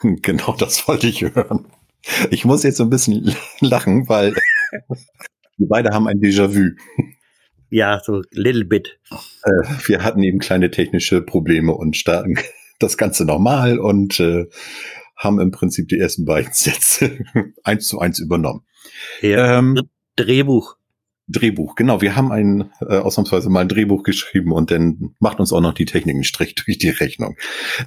[0.22, 1.66] Genau das wollte ich hören.
[2.30, 4.34] Ich muss jetzt so ein bisschen lachen, weil
[5.56, 6.76] wir beide haben ein Déjà-vu.
[7.68, 8.98] Ja, so little bit.
[9.10, 9.50] Äh,
[9.86, 12.38] wir hatten eben kleine technische Probleme und starten
[12.78, 14.46] das Ganze normal und äh,
[15.16, 17.18] haben im Prinzip die ersten beiden Sätze
[17.64, 18.64] eins zu eins übernommen.
[19.20, 19.80] Ja, ähm,
[20.14, 20.76] Drehbuch.
[21.28, 22.00] Drehbuch, genau.
[22.00, 25.74] Wir haben ein äh, ausnahmsweise mal ein Drehbuch geschrieben und dann macht uns auch noch
[25.74, 27.36] die Technik einen Strich durch die Rechnung.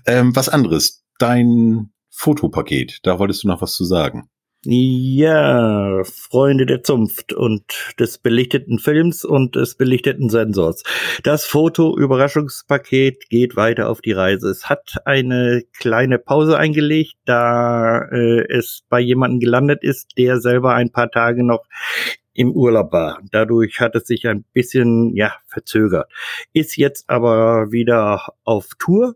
[0.05, 1.05] Ähm, was anderes.
[1.19, 4.29] Dein Fotopaket, da wolltest du noch was zu sagen.
[4.65, 7.63] Ja, Freunde der Zunft und
[7.97, 10.83] des belichteten Films und des belichteten Sensors.
[11.23, 14.49] Das Foto-Überraschungspaket geht weiter auf die Reise.
[14.49, 20.73] Es hat eine kleine Pause eingelegt, da äh, es bei jemandem gelandet ist, der selber
[20.73, 21.63] ein paar Tage noch
[22.33, 23.21] im Urlaub war.
[23.31, 26.11] Dadurch hat es sich ein bisschen, ja, verzögert.
[26.51, 29.15] Ist jetzt aber wieder auf Tour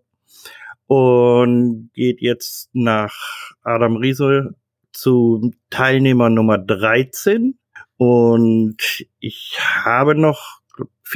[0.87, 3.15] und geht jetzt nach
[3.63, 4.55] Adam Riesel
[4.91, 7.57] zu Teilnehmer Nummer 13.
[7.97, 8.77] Und
[9.19, 10.61] ich habe noch,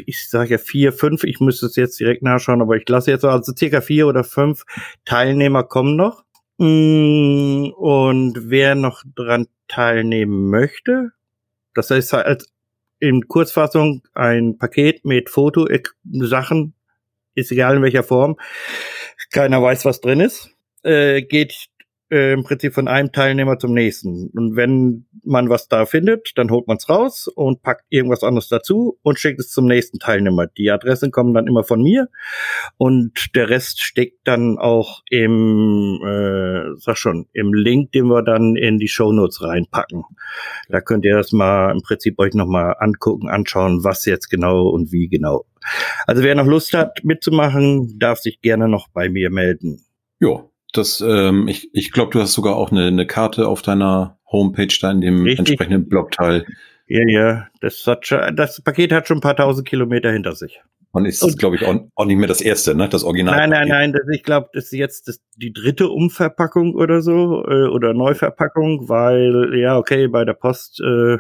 [0.06, 3.26] ich sage ja vier, fünf, ich müsste es jetzt direkt nachschauen, aber ich lasse jetzt
[3.26, 4.64] also circa vier oder fünf
[5.06, 6.24] Teilnehmer kommen noch.
[6.58, 11.12] Mm, und wer noch dran teilnehmen möchte,
[11.76, 12.46] das heißt halt
[13.00, 16.74] in Kurzfassung ein Paket mit Foto-Sachen,
[17.38, 18.38] ist egal in welcher Form,
[19.32, 20.50] keiner weiß, was drin ist,
[20.84, 21.68] äh, geht
[22.12, 24.30] äh, im Prinzip von einem Teilnehmer zum nächsten.
[24.34, 28.48] Und wenn man was da findet, dann holt man es raus und packt irgendwas anderes
[28.48, 30.48] dazu und schickt es zum nächsten Teilnehmer.
[30.48, 32.08] Die Adressen kommen dann immer von mir
[32.78, 38.56] und der Rest steckt dann auch im, äh, sag schon, im Link, den wir dann
[38.56, 40.04] in die Show Notes reinpacken.
[40.70, 44.92] Da könnt ihr das mal im Prinzip euch nochmal angucken, anschauen, was jetzt genau und
[44.92, 45.46] wie genau.
[46.06, 49.86] Also wer noch Lust hat mitzumachen, darf sich gerne noch bei mir melden.
[50.20, 50.46] Ja,
[50.78, 54.74] das, ähm, ich, ich glaube, du hast sogar auch eine, eine Karte auf deiner Homepage
[54.80, 55.40] da in dem Richtig.
[55.40, 56.46] entsprechenden Blogteil.
[56.88, 60.62] Ja, ja, das, hat schon, das Paket hat schon ein paar tausend Kilometer hinter sich.
[60.92, 62.88] Und ist, glaube ich, auch, auch, nicht mehr das erste, ne?
[62.90, 63.36] Das Original.
[63.36, 63.94] Nein, nein, nein.
[63.94, 68.90] Das, ich glaube, das ist jetzt das, die dritte Umverpackung oder so äh, oder Neuverpackung,
[68.90, 71.18] weil ja, okay, bei der Post, äh,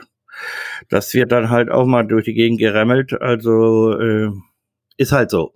[0.90, 3.22] das wird dann halt auch mal durch die Gegend geremmelt.
[3.22, 4.30] Also äh,
[4.96, 5.54] ist halt so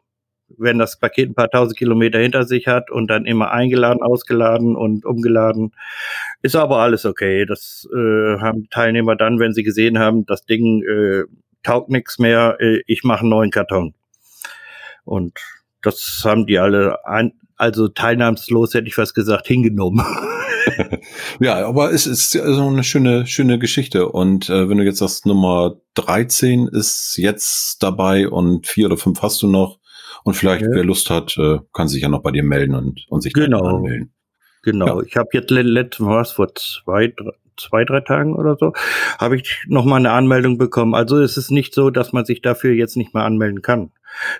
[0.61, 4.75] wenn das Paket ein paar tausend Kilometer hinter sich hat und dann immer eingeladen, ausgeladen
[4.75, 5.73] und umgeladen,
[6.41, 7.45] ist aber alles okay.
[7.45, 11.23] Das äh, haben Teilnehmer dann, wenn sie gesehen haben, das Ding äh,
[11.63, 13.93] taugt nichts mehr, äh, ich mache einen neuen Karton.
[15.03, 15.33] Und
[15.81, 20.05] das haben die alle, ein, also teilnahmslos hätte ich was gesagt, hingenommen.
[21.39, 24.09] ja, aber es ist so eine schöne, schöne Geschichte.
[24.09, 29.21] Und äh, wenn du jetzt sagst, Nummer 13 ist jetzt dabei und vier oder fünf
[29.21, 29.79] hast du noch,
[30.23, 30.69] und vielleicht, ja.
[30.71, 33.77] wer Lust hat, äh, kann sich ja noch bei dir melden und, und sich genau.
[33.77, 34.13] anmelden.
[34.63, 34.99] Genau.
[34.99, 35.05] Ja.
[35.05, 38.73] Ich habe jetzt letzten was vor zwei, drei, zwei, drei Tagen oder so,
[39.17, 40.93] habe ich noch mal eine Anmeldung bekommen.
[40.93, 43.91] Also es ist nicht so, dass man sich dafür jetzt nicht mehr anmelden kann.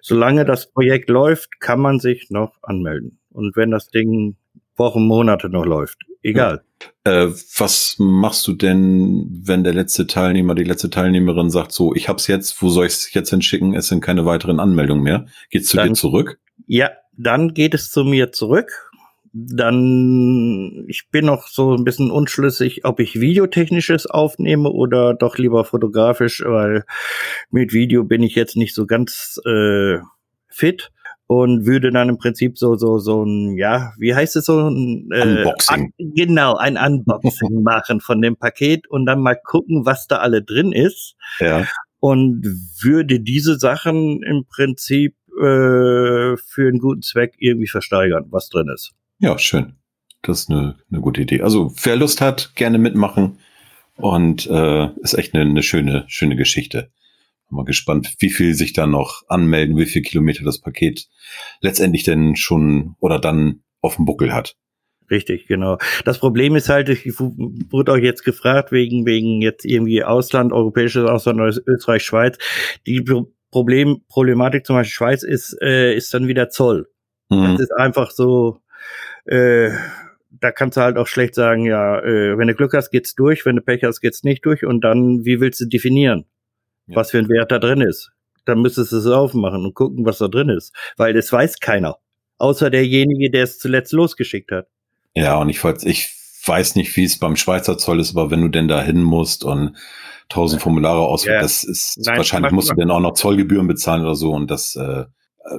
[0.02, 3.20] Solange das Projekt läuft, kann man sich noch anmelden.
[3.32, 4.36] Und wenn das Ding
[4.82, 6.64] Wochen, Monate noch läuft, egal.
[7.04, 7.28] Äh,
[7.58, 12.26] was machst du denn, wenn der letzte Teilnehmer, die letzte Teilnehmerin sagt, so, ich hab's
[12.28, 13.76] jetzt, wo soll ich es jetzt hinschicken?
[13.76, 15.28] Es sind keine weiteren Anmeldungen mehr.
[15.52, 16.40] Geht's zu dann, dir zurück?
[16.66, 18.92] Ja, dann geht es zu mir zurück.
[19.34, 25.64] Dann, ich bin noch so ein bisschen unschlüssig, ob ich videotechnisches aufnehme oder doch lieber
[25.64, 26.84] fotografisch, weil
[27.52, 30.00] mit Video bin ich jetzt nicht so ganz äh,
[30.50, 30.92] fit
[31.32, 34.68] und würde dann im Prinzip so so so ein ja wie heißt es so?
[34.68, 35.94] Ein äh, Unboxing.
[35.98, 40.44] Un genau ein Unboxing machen von dem Paket und dann mal gucken was da alle
[40.44, 41.16] drin ist.
[41.40, 41.66] Ja.
[42.02, 42.44] und
[42.82, 48.92] würde diese Sachen im Prinzip äh, für einen guten Zweck irgendwie versteigern was drin ist.
[49.20, 49.78] Ja schön.
[50.24, 51.44] Das ist eine, eine gute Idee.
[51.44, 53.38] Also wer Lust hat gerne mitmachen.
[53.96, 56.92] Und äh, ist echt eine, eine schöne schöne Geschichte
[57.52, 61.08] Mal gespannt, wie viel sich da noch anmelden, wie viel Kilometer das Paket
[61.62, 64.56] letztendlich denn schon oder dann auf dem Buckel hat.
[65.10, 65.78] Richtig, genau.
[66.06, 71.04] Das Problem ist halt, ich wurde euch jetzt gefragt, wegen, wegen jetzt irgendwie Ausland, europäisches
[71.04, 72.38] Ausland, Österreich, Schweiz.
[72.88, 73.04] Die
[73.52, 76.88] Problem, Problematik zum Beispiel Schweiz ist, äh, ist dann wieder Zoll.
[77.30, 77.44] Mhm.
[77.44, 78.62] Das ist einfach so,
[79.26, 79.72] äh,
[80.30, 83.46] da kannst du halt auch schlecht sagen, ja, äh, wenn du Glück hast, geht's durch,
[83.46, 86.26] wenn du Pech hast, geht's nicht durch und dann, wie willst du definieren,
[86.88, 86.96] ja.
[86.96, 88.12] was für ein Wert da drin ist?
[88.46, 91.98] Dann müsstest du es aufmachen und gucken, was da drin ist, weil das weiß keiner,
[92.38, 94.68] außer derjenige, der es zuletzt losgeschickt hat.
[95.16, 98.48] Ja, und ich, ich weiß nicht, wie es beim Schweizer Zoll ist, aber wenn du
[98.48, 99.78] denn da hin musst und
[100.30, 101.42] tausend Formulare ausfüllen, ja.
[101.42, 104.76] das ist Nein, wahrscheinlich musst du dann auch noch Zollgebühren bezahlen oder so und das
[104.76, 105.06] äh,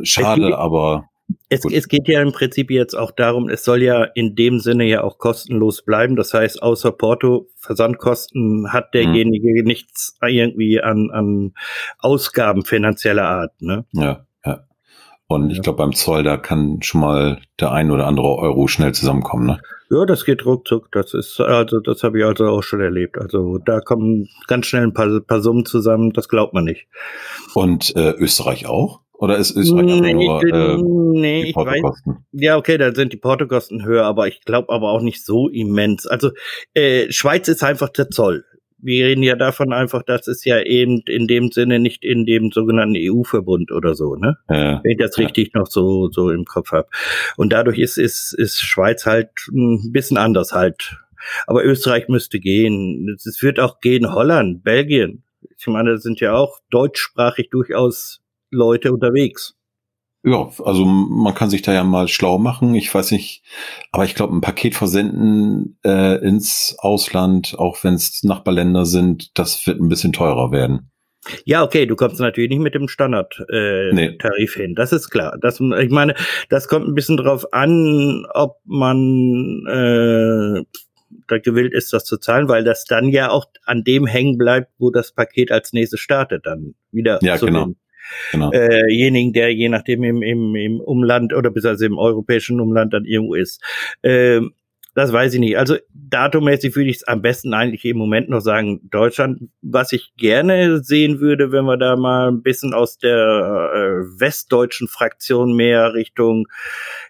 [0.03, 1.09] schade, aber
[1.49, 4.85] es, es, geht ja im Prinzip jetzt auch darum, es soll ja in dem Sinne
[4.85, 6.17] ja auch kostenlos bleiben.
[6.17, 9.67] Das heißt, außer Porto, Versandkosten hat derjenige mhm.
[9.67, 11.55] nichts irgendwie an, an
[11.99, 13.53] Ausgaben finanzieller Art.
[13.61, 13.85] Ne?
[13.93, 14.65] Ja, ja.
[15.27, 15.57] Und ja.
[15.57, 19.47] ich glaube, beim Zoll, da kann schon mal der ein oder andere Euro schnell zusammenkommen.
[19.47, 19.61] Ne?
[19.91, 20.91] Ja, das geht ruckzuck.
[20.93, 23.19] Das ist, also, das habe ich also auch schon erlebt.
[23.19, 26.87] Also da kommen ganz schnell ein paar, paar Summen zusammen, das glaubt man nicht.
[27.53, 29.02] Und äh, Österreich auch?
[29.23, 32.03] Oder ist Österreich nee, nur äh, nee, ich weiß,
[32.33, 36.09] Ja, okay, da sind die Portokosten höher, aber ich glaube aber auch nicht so immens.
[36.09, 36.33] Also
[36.75, 38.45] äh, Schweiz ist einfach der Zoll.
[38.79, 42.51] Wir reden ja davon einfach, das ist ja eben in dem Sinne nicht in dem
[42.51, 44.39] sogenannten EU-Verbund oder so, ne?
[44.51, 45.23] Ja, Wenn ich das ja.
[45.23, 46.89] richtig noch so so im Kopf habe.
[47.37, 50.97] Und dadurch ist ist ist Schweiz halt ein bisschen anders halt.
[51.47, 53.15] Aber Österreich müsste gehen.
[53.17, 55.23] Es wird auch gehen Holland, Belgien.
[55.57, 58.22] Ich meine, das sind ja auch deutschsprachig durchaus
[58.53, 59.57] Leute unterwegs.
[60.25, 62.77] Ja, also man kann sich da ja mal schlau machen.
[62.77, 63.43] Ich weiß nicht,
[63.91, 69.67] aber ich glaube, ein Paket versenden äh, ins Ausland, auch wenn es Nachbarländer sind, das
[69.67, 70.93] wird ein bisschen teurer werden.
[71.45, 74.17] Ja, okay, du kommst natürlich nicht mit dem Standardtarif äh, nee.
[74.17, 74.75] Tarif hin.
[74.75, 75.39] Das ist klar.
[75.41, 76.15] Das, ich meine,
[76.49, 80.65] das kommt ein bisschen drauf an, ob man äh,
[81.29, 84.73] da gewillt ist, das zu zahlen, weil das dann ja auch an dem hängen bleibt,
[84.79, 87.67] wo das Paket als nächstes startet, dann wieder ja, zu genau.
[87.67, 87.77] den
[88.33, 88.51] genau.
[88.53, 93.05] äh, der je nachdem im, im, im Umland oder bis also im europäischen Umland dann
[93.05, 93.63] irgendwo ist.
[94.03, 94.53] Ähm,
[94.95, 95.57] das weiß ich nicht.
[95.57, 99.49] Also datummäßig würde ich es am besten eigentlich im Moment noch sagen Deutschland.
[99.63, 104.89] Was ich gerne sehen würde, wenn wir da mal ein bisschen aus der äh, westdeutschen
[104.89, 106.47] Fraktion mehr Richtung,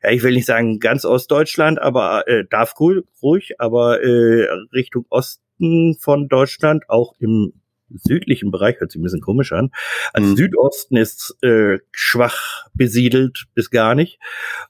[0.02, 5.96] ja, ich will nicht sagen ganz Ostdeutschland, aber äh, darf ruhig, aber äh, Richtung Osten
[5.98, 7.52] von Deutschland, auch im
[7.94, 9.70] südlichen Bereich, hört sich ein bisschen komisch an.
[10.12, 10.36] Also mhm.
[10.36, 14.18] Südosten ist äh, schwach besiedelt bis gar nicht.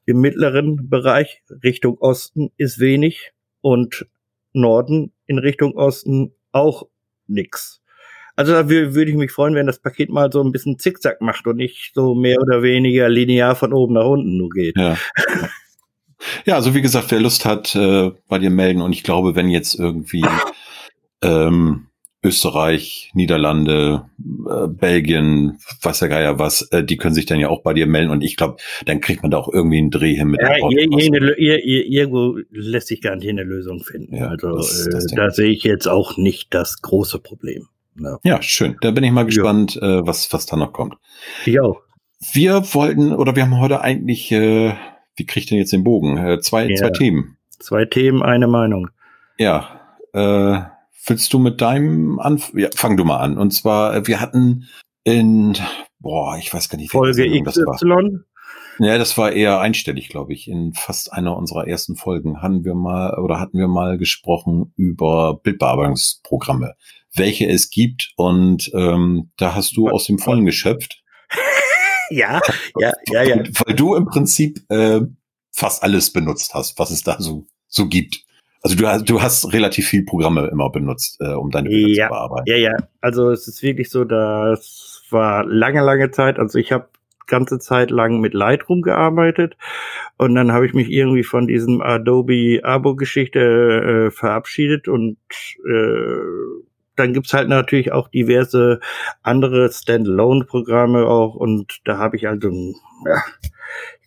[0.07, 4.07] Im mittleren Bereich Richtung Osten ist wenig und
[4.53, 6.89] Norden in Richtung Osten auch
[7.27, 7.81] nix.
[8.35, 11.47] Also da würde ich mich freuen, wenn das Paket mal so ein bisschen zickzack macht
[11.47, 14.77] und nicht so mehr oder weniger linear von oben nach unten nur geht.
[14.77, 14.97] Ja.
[16.45, 18.83] Ja, also wie gesagt, wer Lust hat, äh, bei dir melden.
[18.83, 20.25] Und ich glaube, wenn jetzt irgendwie
[21.23, 21.89] ähm,
[22.25, 27.63] Österreich, Niederlande, äh, Belgien, was der Geier was, äh, die können sich dann ja auch
[27.63, 30.29] bei dir melden und ich glaube, dann kriegt man da auch irgendwie einen Dreh hin
[30.29, 34.15] mit ja, Irgendwo lässt sich gar nicht eine Lösung finden.
[34.15, 37.67] Ja, also das, das äh, da sehe ich jetzt auch nicht das große Problem.
[38.01, 38.77] Ja, ja schön.
[38.81, 39.99] Da bin ich mal gespannt, ja.
[39.99, 40.95] äh, was, was da noch kommt.
[41.45, 41.83] Ich auch.
[42.33, 44.75] Wir wollten, oder wir haben heute eigentlich, äh,
[45.17, 46.19] wie kriegt denn jetzt den Bogen?
[46.19, 47.37] Äh, zwei, zwei Themen.
[47.59, 48.91] Zwei Themen, eine Meinung.
[49.39, 49.81] Ja,
[50.13, 50.61] äh,
[51.07, 52.61] Willst du mit deinem anfangen?
[52.61, 53.37] Ja, fang du mal an.
[53.37, 54.69] Und zwar, äh, wir hatten
[55.05, 55.57] in,
[55.99, 57.43] boah, ich weiß gar nicht, Folge XY?
[57.45, 58.03] Das war.
[58.79, 60.49] Ja, das war eher einstellig, glaube ich.
[60.49, 65.41] In fast einer unserer ersten Folgen hatten wir mal oder hatten wir mal gesprochen über
[65.43, 66.75] Bildbearbeitungsprogramme,
[67.15, 68.13] welche es gibt.
[68.17, 71.03] Und ähm, da hast du aus dem Vollen geschöpft.
[72.11, 72.41] ja,
[72.79, 73.43] ja, ja, ja.
[73.65, 75.01] Weil du im Prinzip äh,
[75.53, 78.22] fast alles benutzt hast, was es da so, so gibt.
[78.63, 82.07] Also du hast, du hast relativ viel Programme immer benutzt, äh, um deine Bilder ja,
[82.07, 82.45] zu bearbeiten.
[82.47, 82.77] Ja, ja.
[83.01, 86.39] Also es ist wirklich so, das war lange, lange Zeit.
[86.39, 86.89] Also ich habe
[87.27, 89.57] ganze Zeit lang mit Lightroom gearbeitet
[90.19, 95.17] und dann habe ich mich irgendwie von diesem Adobe Abo-Geschichte äh, verabschiedet und
[95.67, 96.19] äh,
[96.97, 98.81] dann gibt's halt natürlich auch diverse
[99.23, 103.23] andere Standalone-Programme auch und da habe ich also ja,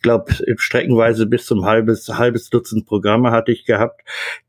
[0.06, 4.02] glaube, streckenweise bis zum halbes, halbes Dutzend Programme hatte ich gehabt,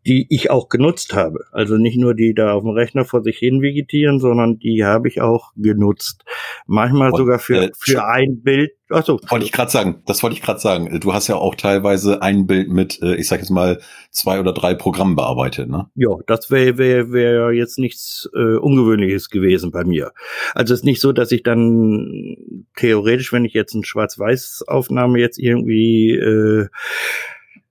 [0.06, 1.40] die ich auch genutzt habe.
[1.50, 5.08] Also nicht nur die da auf dem Rechner vor sich hin vegetieren, sondern die habe
[5.08, 6.24] ich auch genutzt.
[6.66, 9.18] Manchmal Und, sogar für, äh, für ein Bild Achso.
[9.28, 11.00] Wollte ich gerade sagen, das wollte ich gerade sagen.
[11.00, 14.52] Du hast ja auch teilweise ein Bild mit, äh, ich sag jetzt mal, zwei oder
[14.52, 15.90] drei Programmen bearbeitet, ne?
[15.96, 20.12] Ja, das wäre wär, wär jetzt nichts äh, Ungewöhnliches gewesen bei mir.
[20.54, 22.36] Also es ist nicht so, dass ich dann
[22.76, 26.68] theoretisch, wenn ich jetzt eine Schwarz-Weiß-Aufnahme jetzt irgendwie äh,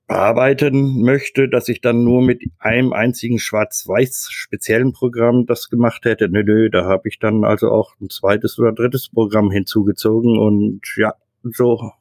[0.07, 6.29] bearbeiten möchte, dass ich dann nur mit einem einzigen schwarz-weiß speziellen Programm das gemacht hätte.
[6.29, 10.81] Nö, nö, da habe ich dann also auch ein zweites oder drittes Programm hinzugezogen und
[10.97, 11.91] ja, so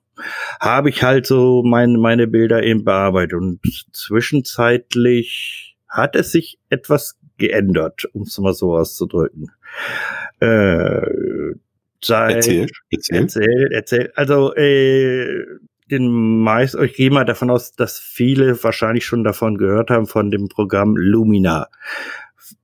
[0.61, 3.35] habe ich halt so meine, meine Bilder eben bearbeitet.
[3.35, 3.61] Und
[3.93, 9.51] zwischenzeitlich hat es sich etwas geändert, um es mal so auszudrücken.
[10.41, 11.55] Äh,
[12.03, 13.17] seit, erzähl, erzähl.
[13.23, 14.13] Erzähl, erzähl.
[14.15, 15.45] Also, äh,
[15.91, 20.31] den meist, ich gehe mal davon aus, dass viele wahrscheinlich schon davon gehört haben, von
[20.31, 21.69] dem Programm Lumina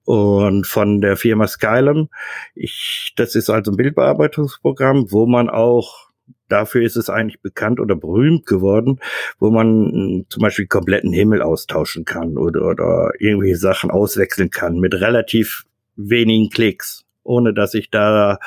[0.04, 2.08] und von der Firma Skylum.
[2.54, 6.10] Ich, das ist also ein Bildbearbeitungsprogramm, wo man auch
[6.48, 8.98] dafür ist es eigentlich bekannt oder berühmt geworden,
[9.38, 14.94] wo man zum Beispiel kompletten Himmel austauschen kann oder, oder irgendwelche Sachen auswechseln kann mit
[14.94, 15.64] relativ
[15.96, 18.38] wenigen Klicks, ohne dass ich da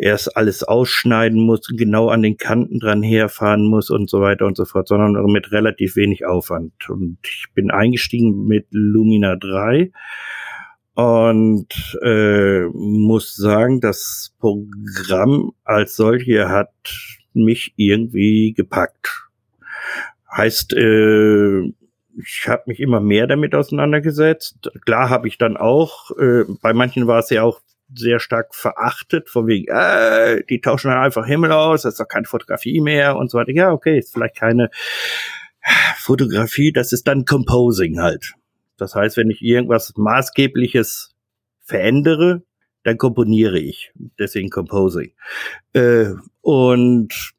[0.00, 4.56] erst alles ausschneiden muss, genau an den Kanten dran herfahren muss und so weiter und
[4.56, 6.72] so fort, sondern mit relativ wenig Aufwand.
[6.88, 9.90] Und ich bin eingestiegen mit Lumina 3
[10.94, 16.72] und äh, muss sagen, das Programm als solche hat
[17.34, 19.28] mich irgendwie gepackt.
[20.36, 21.72] Heißt, äh,
[22.20, 24.70] ich habe mich immer mehr damit auseinandergesetzt.
[24.84, 27.60] Klar habe ich dann auch, äh, bei manchen war es ja auch
[27.94, 32.08] sehr stark verachtet, von wegen, äh, die tauschen dann einfach Himmel aus, das ist doch
[32.08, 33.52] keine Fotografie mehr und so weiter.
[33.52, 34.70] Ja, okay, ist vielleicht keine
[35.96, 38.34] Fotografie, das ist dann Composing halt.
[38.76, 41.14] Das heißt, wenn ich irgendwas Maßgebliches
[41.62, 42.42] verändere,
[42.84, 43.92] dann komponiere ich.
[44.18, 45.12] Deswegen Composing.
[45.72, 47.34] Äh, und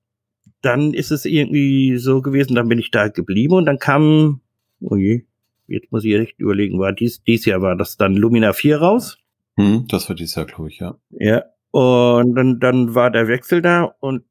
[0.62, 4.42] dann ist es irgendwie so gewesen, dann bin ich da geblieben und dann kam,
[4.82, 5.24] oh je,
[5.68, 9.18] jetzt muss ich echt überlegen, war dies, dies Jahr war das dann Lumina 4 raus.
[9.60, 10.96] Hm, das war dieses Jahr, glaube ich, ja.
[11.12, 11.44] Ja.
[11.72, 14.24] Und dann, dann war der Wechsel da und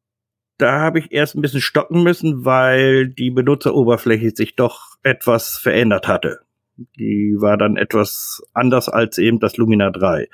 [0.57, 6.09] da habe ich erst ein bisschen stocken müssen, weil die Benutzeroberfläche sich doch etwas verändert
[6.09, 6.41] hatte.
[6.99, 10.29] Die war dann etwas anders als eben das Lumina 3.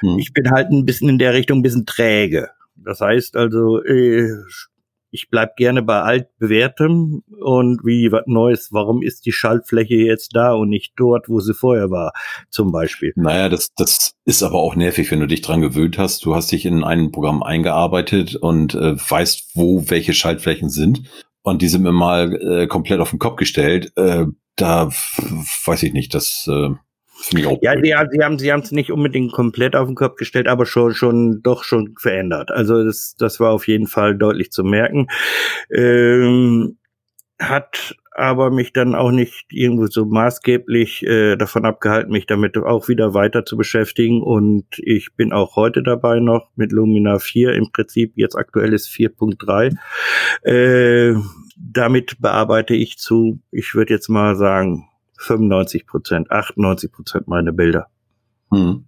[0.00, 0.18] Hm.
[0.18, 2.50] Ich bin halt ein bisschen in der Richtung ein bisschen träge.
[2.76, 4.30] Das heißt also, äh,
[5.16, 10.52] ich bleib gerne bei altbewährtem und wie was Neues, warum ist die Schaltfläche jetzt da
[10.52, 12.12] und nicht dort, wo sie vorher war,
[12.50, 13.12] zum Beispiel.
[13.16, 16.22] Naja, das, das ist aber auch nervig, wenn du dich dran gewöhnt hast.
[16.26, 21.04] Du hast dich in ein Programm eingearbeitet und äh, weißt, wo welche Schaltflächen sind.
[21.42, 23.92] Und die sind mir mal äh, komplett auf den Kopf gestellt.
[23.96, 24.90] Äh, da
[25.64, 26.70] weiß ich nicht, das äh,
[27.30, 30.66] Ja, sie, sie haben sie haben es nicht unbedingt komplett auf den Kopf gestellt, aber
[30.66, 32.50] schon schon doch schon verändert.
[32.50, 35.08] Also das das war auf jeden Fall deutlich zu merken.
[35.70, 36.78] Ähm,
[37.38, 42.88] hat aber mich dann auch nicht irgendwo so maßgeblich äh, davon abgehalten, mich damit auch
[42.88, 44.22] wieder weiter zu beschäftigen.
[44.22, 48.88] Und ich bin auch heute dabei noch mit Lumina 4 im Prinzip, jetzt aktuell ist
[48.88, 49.76] 4.3.
[50.44, 51.14] Äh,
[51.58, 57.88] damit bearbeite ich zu, ich würde jetzt mal sagen, 95 Prozent, 98 Prozent meine Bilder.
[58.50, 58.84] Hm.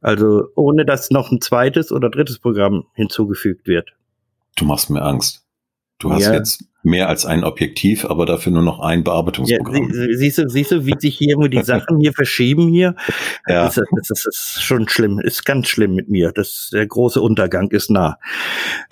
[0.00, 3.94] Also ohne dass noch ein zweites oder drittes Programm hinzugefügt wird.
[4.56, 5.44] Du machst mir Angst.
[5.98, 6.34] Du hast ja.
[6.34, 9.90] jetzt mehr als ein Objektiv, aber dafür nur noch ein Bearbeitungsprogramm.
[9.92, 12.94] Ja, siehst du, siehst du, wie sich hier immer die Sachen hier verschieben hier?
[13.48, 13.64] Ja.
[13.64, 16.30] Das, ist, das ist schon schlimm, ist ganz schlimm mit mir.
[16.30, 18.18] Das, der große Untergang ist nah.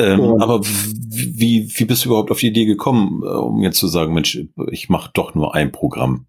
[0.00, 3.86] Ähm, aber wie, wie bist du überhaupt auf die Idee gekommen, äh, um jetzt zu
[3.86, 4.40] sagen, Mensch,
[4.70, 6.26] ich mache doch nur ein Programm?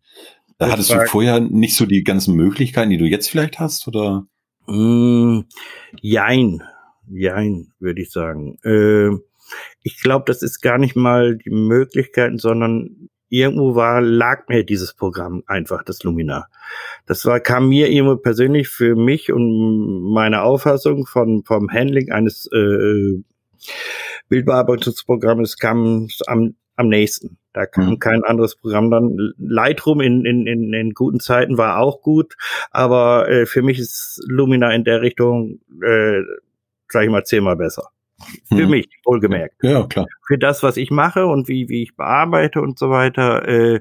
[0.57, 4.27] Das Hattest du vorher nicht so die ganzen Möglichkeiten, die du jetzt vielleicht hast, oder?
[4.65, 5.41] Mm,
[6.01, 6.63] jein,
[7.07, 8.57] jein, würde ich sagen.
[8.63, 9.09] Äh,
[9.83, 14.93] ich glaube, das ist gar nicht mal die Möglichkeiten, sondern irgendwo war, lag mir dieses
[14.93, 16.47] Programm einfach, das Lumina.
[17.05, 22.49] Das war, kam mir irgendwo persönlich für mich und meine Auffassung von, vom Handling eines
[22.51, 23.21] äh,
[24.29, 27.37] Bildbearbeitungsprogrammes kam am, am nächsten.
[27.57, 27.99] Da kam mhm.
[27.99, 29.33] kein anderes Programm dann.
[29.39, 32.35] Lightroom in, in, in, in guten Zeiten war auch gut,
[32.69, 36.21] aber äh, für mich ist Lumina in der Richtung, äh,
[36.87, 37.89] sag ich mal, zehnmal besser.
[38.47, 38.69] Für hm.
[38.69, 39.55] mich, wohlgemerkt.
[39.63, 40.05] Ja, klar.
[40.27, 43.47] Für das, was ich mache und wie, wie ich bearbeite und so weiter.
[43.47, 43.79] Äh,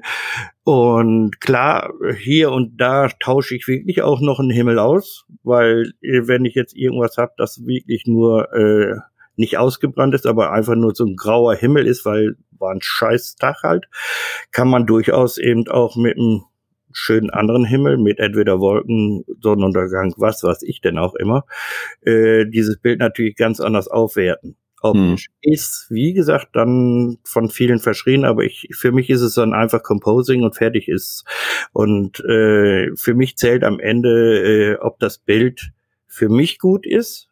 [0.63, 6.21] und klar, hier und da tausche ich wirklich auch noch einen Himmel aus, weil äh,
[6.23, 8.95] wenn ich jetzt irgendwas habe, das wirklich nur äh,
[9.37, 13.35] nicht ausgebrannt ist, aber einfach nur so ein grauer Himmel ist, weil war ein scheiß
[13.35, 13.85] Tag halt,
[14.51, 16.43] kann man durchaus eben auch mit einem
[16.91, 21.45] schönen anderen Himmel mit entweder Wolken, Sonnenuntergang, was weiß ich denn auch immer,
[22.01, 24.55] äh, dieses Bild natürlich ganz anders aufwerten.
[24.81, 25.27] Optisch.
[25.27, 25.53] Hm.
[25.53, 29.81] Ist, wie gesagt, dann von vielen verschrien, aber ich, für mich ist es dann einfach
[29.81, 31.25] Composing und fertig ist.
[31.73, 35.71] Und äh, für mich zählt am Ende, äh, ob das Bild
[36.07, 37.27] für mich gut ist.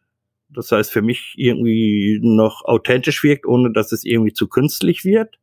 [0.50, 5.38] Das heißt, für mich irgendwie noch authentisch wirkt, ohne dass es irgendwie zu künstlich wird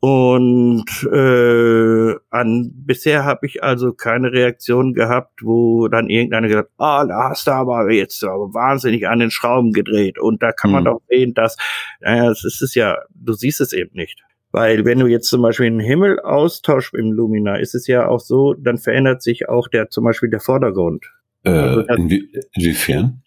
[0.00, 7.04] Und äh, an bisher habe ich also keine Reaktion gehabt, wo dann irgendeiner gesagt, ah,
[7.04, 10.18] da hast du aber jetzt aber wahnsinnig an den Schrauben gedreht.
[10.20, 10.92] Und da kann man Hm.
[10.92, 11.56] doch sehen, dass,
[12.00, 14.22] naja, es ist es ja, du siehst es eben nicht.
[14.52, 18.20] Weil wenn du jetzt zum Beispiel den Himmel austauschst im Lumina, ist es ja auch
[18.20, 21.04] so, dann verändert sich auch der zum Beispiel der Vordergrund.
[21.44, 23.22] Äh, Also das- inwie inwiefern?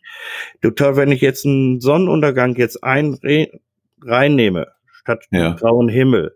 [0.61, 3.17] Toll, wenn ich jetzt einen Sonnenuntergang jetzt ein
[4.03, 5.53] reinnehme, statt Ja.
[5.53, 6.35] grauen Himmel,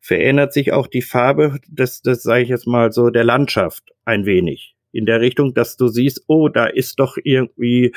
[0.00, 4.26] verändert sich auch die Farbe des, das sage ich jetzt mal so, der Landschaft ein
[4.26, 4.74] wenig.
[4.94, 7.94] In der Richtung, dass du siehst, oh, da ist doch irgendwie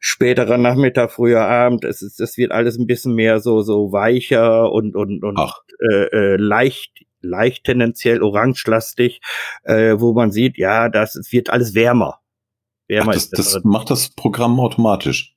[0.00, 4.72] späterer Nachmittag, früher Abend, es ist, es wird alles ein bisschen mehr so, so weicher
[4.72, 9.20] und, und, und Ach, äh, äh, leicht, leicht tendenziell orangelastig,
[9.62, 12.18] äh, wo man sieht, ja, das es wird alles wärmer.
[12.94, 15.36] Ach Wärmer das, ist das das macht das Programm automatisch.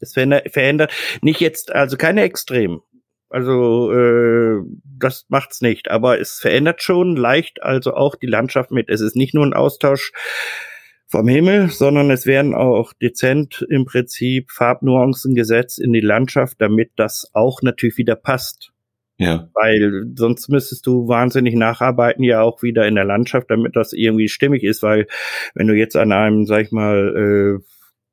[0.00, 2.82] es verändert, verändert nicht jetzt, also keine Extrem.
[3.28, 8.88] Also äh, das macht's nicht, aber es verändert schon leicht also auch die Landschaft mit.
[8.88, 10.12] Es ist nicht nur ein Austausch
[11.08, 16.92] vom Himmel, sondern es werden auch dezent im Prinzip Farbnuancen gesetzt in die Landschaft, damit
[16.96, 18.72] das auch natürlich wieder passt.
[19.18, 19.48] Ja.
[19.54, 24.28] Weil sonst müsstest du wahnsinnig nacharbeiten, ja auch wieder in der Landschaft, damit das irgendwie
[24.28, 25.06] stimmig ist, weil
[25.54, 27.64] wenn du jetzt an einem, sag ich mal, äh,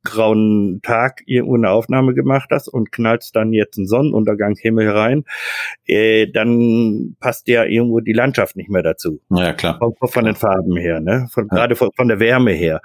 [0.04, 5.24] grauen Tag irgendwo eine Aufnahme gemacht hast und knallst dann jetzt einen Sonnenuntergangshimmel rein,
[5.86, 9.22] äh, dann passt ja irgendwo die Landschaft nicht mehr dazu.
[9.30, 9.80] Ja, klar.
[9.80, 11.28] Von, von den Farben her, ne?
[11.32, 11.58] Von, Ja.
[11.58, 12.82] Gerade von, von der Wärme her.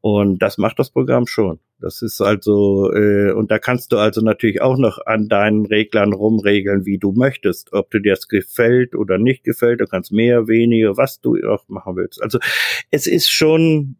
[0.00, 1.58] Und das macht das Programm schon.
[1.80, 6.12] Das ist also, äh, und da kannst du also natürlich auch noch an deinen Reglern
[6.12, 7.72] rumregeln, wie du möchtest.
[7.72, 9.80] Ob dir das gefällt oder nicht gefällt.
[9.80, 12.22] Du kannst mehr, weniger, was du auch machen willst.
[12.22, 12.38] Also
[12.90, 13.96] es ist schon,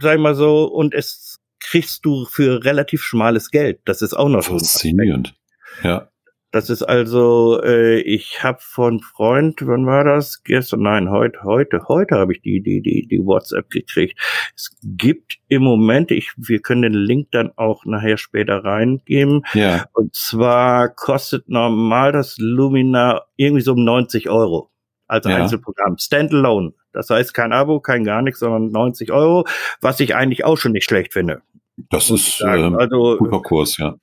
[0.00, 3.80] sag ich mal so, und es kriegst du für relativ schmales Geld.
[3.84, 4.44] Das ist auch noch.
[4.44, 5.34] Faszinierend.
[5.82, 6.11] Ja.
[6.52, 10.42] Das ist also, äh, ich habe von Freund, wann war das?
[10.44, 14.20] Gestern, nein, heute, heute, heute habe ich die, die, die, die WhatsApp gekriegt.
[14.54, 19.42] Es gibt im Moment, ich, wir können den Link dann auch nachher später reingeben.
[19.54, 19.86] Ja.
[19.94, 24.70] Und zwar kostet normal das Lumina irgendwie so um 90 Euro
[25.08, 25.36] als Ja.
[25.36, 25.96] Einzelprogramm.
[25.98, 26.74] Standalone.
[26.92, 29.46] Das heißt kein Abo, kein gar nichts, sondern 90 Euro,
[29.80, 31.40] was ich eigentlich auch schon nicht schlecht finde.
[31.88, 32.64] Das ist sagen.
[32.64, 33.94] ähm, also guter Kurs, ja.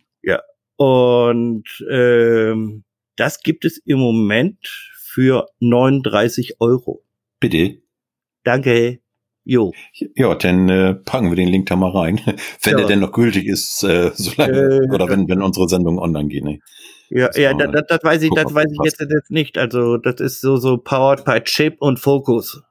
[0.79, 2.83] Und ähm,
[3.17, 4.57] das gibt es im Moment
[4.95, 7.03] für 39 Euro.
[7.41, 7.81] Bitte.
[8.45, 8.99] Danke.
[9.43, 9.73] Jo.
[10.15, 12.21] Ja, dann äh, packen wir den Link da mal rein.
[12.63, 12.77] Wenn Ja.
[12.77, 16.43] der denn noch gültig ist, äh, solange, Äh, oder wenn, wenn unsere Sendung online geht.
[16.45, 16.59] Ne?
[17.09, 19.57] Ja, Das ja, das, das, weiß ich, das weiß ich jetzt, jetzt nicht.
[19.57, 22.61] Also das ist so so powered by Chip und Focus.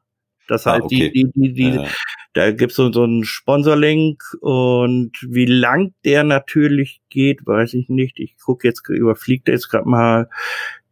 [0.47, 1.11] Das Ah, heißt, okay.
[1.13, 1.89] die, die, die, die, Äh,
[2.35, 8.21] da gibt's so, so einen Sponsorlink und wie lang der natürlich geht, weiß ich nicht.
[8.21, 10.29] Ich gucke jetzt, überfliegt jetzt gerade mal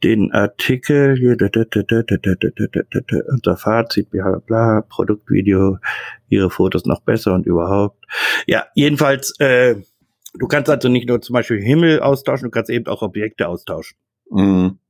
[0.02, 4.10] den Artikel hier, da, da, da, da, da, da, da, da, da, da, unser Fazit,
[4.10, 5.78] bla, bla, bla, Produktvideo,
[6.28, 8.04] ihre Fotos noch besser und überhaupt.
[8.46, 9.76] Ja, jedenfalls, äh,
[10.34, 13.96] du kannst also nicht nur zum Beispiel Himmel austauschen, du kannst eben auch Objekte austauschen.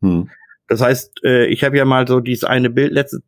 [0.00, 0.22] mm.
[0.68, 3.20] Das heißt, äh, ich habe ja mal so dieses eine Bild letzte,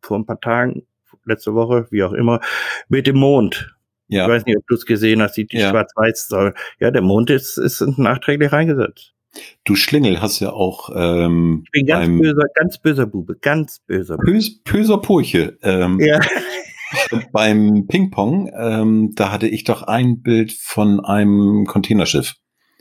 [0.00, 0.86] vor ein paar Tagen,
[1.28, 2.40] letzte Woche, wie auch immer,
[2.88, 3.74] mit dem Mond.
[4.08, 5.70] Ich Ja, weiß nicht, ob du es gesehen hast, die, die Ja.
[5.70, 6.30] schwarz-weiß.
[6.80, 9.12] Ja, der Mond ist, ist nachträglich reingesetzt.
[9.64, 13.80] du Schlingel hast ja auch ähm, Ich bin ganz beim böser, ganz böser Bube, ganz
[13.86, 14.32] böser Bube.
[14.32, 15.58] Pös, Pöser Purche.
[15.62, 16.20] Ähm, Ja,
[17.32, 22.34] Beim Ping-Pong, ähm, da hatte ich doch ein Bild von einem Containerschiff.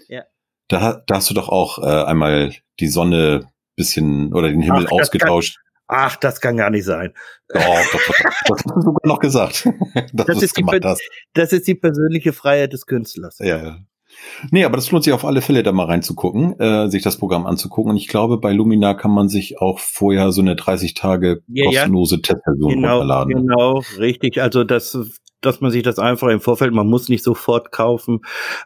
[0.07, 0.23] Ja.
[0.69, 4.89] Da, da hast du doch auch äh, einmal die Sonne bisschen oder den Himmel Ach,
[4.91, 5.57] das ausgetauscht.
[5.87, 7.13] Ach, das kann gar nicht sein.
[7.47, 8.15] Doch, doch, doch.
[8.47, 9.67] Das hast du sogar noch gesagt,
[10.13, 10.63] Das ist die.
[11.33, 13.39] Das ist die persönliche Freiheit des Künstlers.
[13.39, 13.77] Ja, ja.
[14.51, 17.45] Nee, aber das lohnt sich auf alle Fälle, da mal reinzugucken, äh, sich das Programm
[17.45, 17.91] anzugucken.
[17.91, 21.63] Und ich glaube, bei Lumina kann man sich auch vorher so eine 30 Tage Ja,
[21.63, 21.79] ja.
[21.81, 23.33] kostenlose Testversion Genau, runterladen.
[23.33, 24.41] genau, richtig.
[24.41, 24.97] Also das,
[25.41, 28.21] dass man sich das einfach im Vorfeld, man muss nicht sofort kaufen,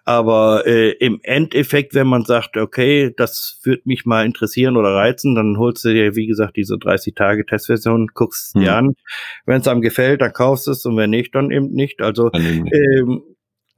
[0.05, 5.35] aber äh, im Endeffekt, wenn man sagt, okay, das würde mich mal interessieren oder reizen,
[5.35, 8.61] dann holst du dir, wie gesagt, diese 30 Tage Testversion, guckst Hm.
[8.61, 8.93] dir an.
[9.45, 12.01] Wenn es einem gefällt, dann kaufst du es und wenn nicht, dann eben nicht.
[12.01, 13.21] Also ähm,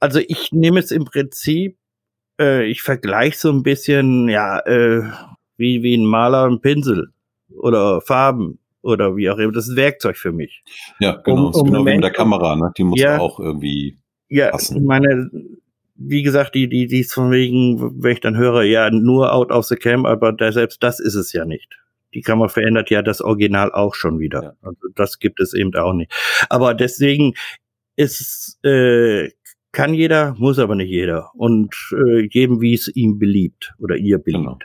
[0.04, 1.78] also ich nehme es im Prinzip,
[2.38, 5.02] äh, ich vergleiche so ein bisschen, ja, äh,
[5.56, 7.08] wie, wie ein Maler ein Pinsel
[7.56, 9.52] oder Farben oder wie auch immer.
[9.52, 10.62] Das ist ein Werkzeug für mich.
[11.00, 11.46] ja, genau.
[11.46, 12.70] um- ist um genau wie mit der Kamera, ne?
[12.76, 13.18] Die muss Ja.
[13.18, 13.96] auch irgendwie.
[14.28, 14.76] Ja, Passen.
[14.76, 15.30] ich meine,
[15.94, 19.50] wie gesagt, die, die, die ist von wegen, wenn ich dann höre, ja, nur out
[19.50, 21.78] of the cam, aber da, selbst das ist es ja nicht.
[22.12, 24.42] Die Kamera verändert ja das Original auch schon wieder.
[24.42, 24.52] Ja.
[24.62, 26.12] Also das gibt es eben auch nicht.
[26.50, 27.34] Aber deswegen
[27.96, 29.30] ist, äh,
[29.74, 31.30] kann jeder, muss aber nicht jeder.
[31.34, 34.44] Und äh, jedem, wie es ihm beliebt oder ihr beliebt.
[34.44, 34.58] Genau.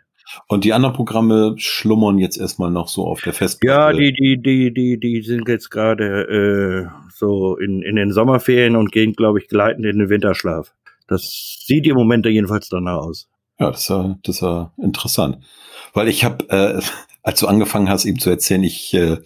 [0.48, 3.76] Und die anderen Programme schlummern jetzt erstmal noch so auf der Festplatte.
[3.76, 8.76] Ja, die, die, die, die, die sind jetzt gerade äh, so in, in den Sommerferien
[8.76, 10.72] und gehen, glaube ich, gleitend in den Winterschlaf.
[11.08, 13.28] Das sieht im Moment jedenfalls danach aus.
[13.60, 15.40] Ja, das ist ja, das ist ja interessant.
[15.94, 16.82] Weil ich habe, äh,
[17.24, 19.18] als du angefangen hast, ihm zu erzählen, ich äh,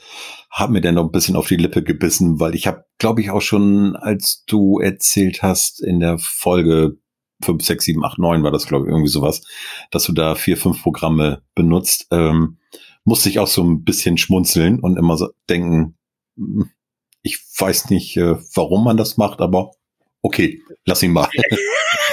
[0.54, 3.32] habe mir dann noch ein bisschen auf die Lippe gebissen, weil ich habe, glaube ich,
[3.32, 6.98] auch schon, als du erzählt hast in der Folge
[7.44, 9.42] 5, 6, 7, 8, 9 war das, glaube ich, irgendwie sowas,
[9.90, 12.60] dass du da vier, fünf Programme benutzt, ähm,
[13.04, 15.98] musste ich auch so ein bisschen schmunzeln und immer so denken,
[16.38, 16.70] hm,
[17.24, 19.72] ich weiß nicht, äh, warum man das macht, aber
[20.22, 21.30] okay, lass ihn mal.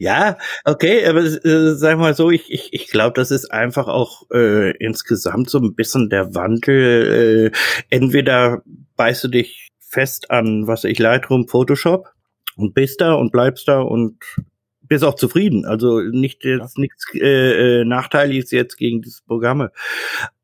[0.00, 4.22] Ja, okay, aber äh, sag mal so, ich, ich, ich glaube, das ist einfach auch
[4.32, 7.52] äh, insgesamt so ein bisschen der Wandel.
[7.52, 7.56] Äh,
[7.90, 8.62] entweder
[8.96, 12.08] beißt du dich fest an, was ich Lightroom, Photoshop
[12.56, 14.16] und bist da und bleibst da und
[14.80, 15.66] bist auch zufrieden.
[15.66, 16.80] Also nicht jetzt ja.
[16.80, 19.70] nichts äh, äh, Nachteiliges jetzt gegen diese Programme.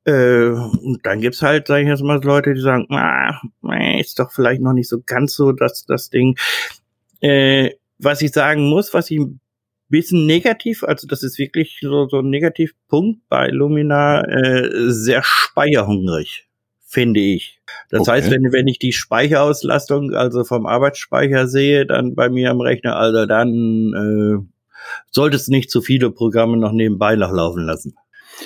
[0.05, 3.41] Äh, und dann gibt's halt, sag ich jetzt mal, Leute, die sagen, ah,
[3.99, 6.37] ist doch vielleicht noch nicht so ganz so das, das Ding.
[7.23, 9.41] Äh, was ich sagen muss, was ich ein
[9.89, 16.47] bisschen negativ, also das ist wirklich so, so ein Negativpunkt bei Lumina, äh, sehr speicherhungrig,
[16.85, 17.61] finde ich.
[17.91, 18.11] Das okay.
[18.13, 22.97] heißt, wenn, wenn ich die Speicherauslastung also vom Arbeitsspeicher sehe, dann bei mir am Rechner,
[22.97, 24.47] also dann äh,
[25.11, 27.95] solltest du nicht zu viele Programme noch nebenbei noch laufen lassen.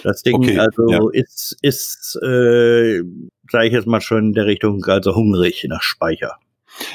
[0.05, 1.01] Das Ding okay, also ja.
[1.13, 3.03] ist, ist äh,
[3.51, 6.39] sage ich jetzt mal schon in der Richtung, also hungrig nach Speicher.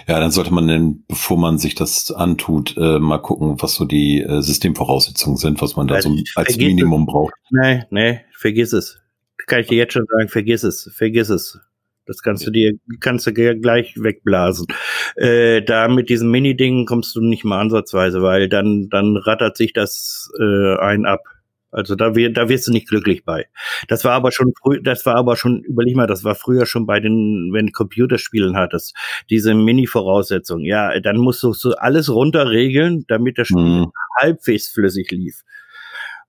[0.08, 3.86] Ja, dann sollte man denn, bevor man sich das antut, äh, mal gucken, was so
[3.86, 7.08] die äh, Systemvoraussetzungen sind, was man da so als Minimum es.
[7.08, 7.34] braucht.
[7.50, 9.02] Nee, nee, vergiss es.
[9.48, 11.60] Kann ich dir jetzt schon sagen, vergiss es, vergiss es.
[12.06, 14.68] Das kannst du dir, kannst du gleich wegblasen.
[15.16, 19.74] Äh, da mit diesem Mini-Ding kommst du nicht mal ansatzweise, weil dann, dann rattert sich
[19.74, 21.24] das äh, ein ab.
[21.72, 23.48] Also da, wir, da wirst du nicht glücklich bei.
[23.88, 26.86] Das war aber schon früh, das war aber schon, überleg mal, das war früher schon
[26.86, 28.96] bei den, wenn Computerspielen hattest,
[29.30, 30.62] diese Mini-Voraussetzung.
[30.62, 33.92] Ja, dann musst du so alles runterregeln, damit das Spiel mhm.
[34.22, 35.44] halbwegs flüssig lief.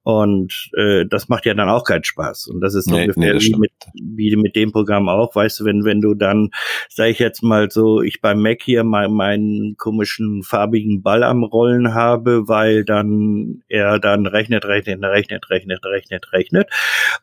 [0.06, 2.46] Und äh, das macht ja dann auch keinen Spaß.
[2.46, 5.34] Und das ist nee, ungefähr nee, wie, mit, wie mit dem Programm auch.
[5.34, 6.50] Weißt du, wenn, wenn du dann,
[6.88, 11.42] sag ich jetzt mal so, ich beim Mac hier mal meinen komischen farbigen Ball am
[11.42, 16.70] Rollen habe, weil dann er dann rechnet, rechnet, rechnet, rechnet, rechnet, rechnet.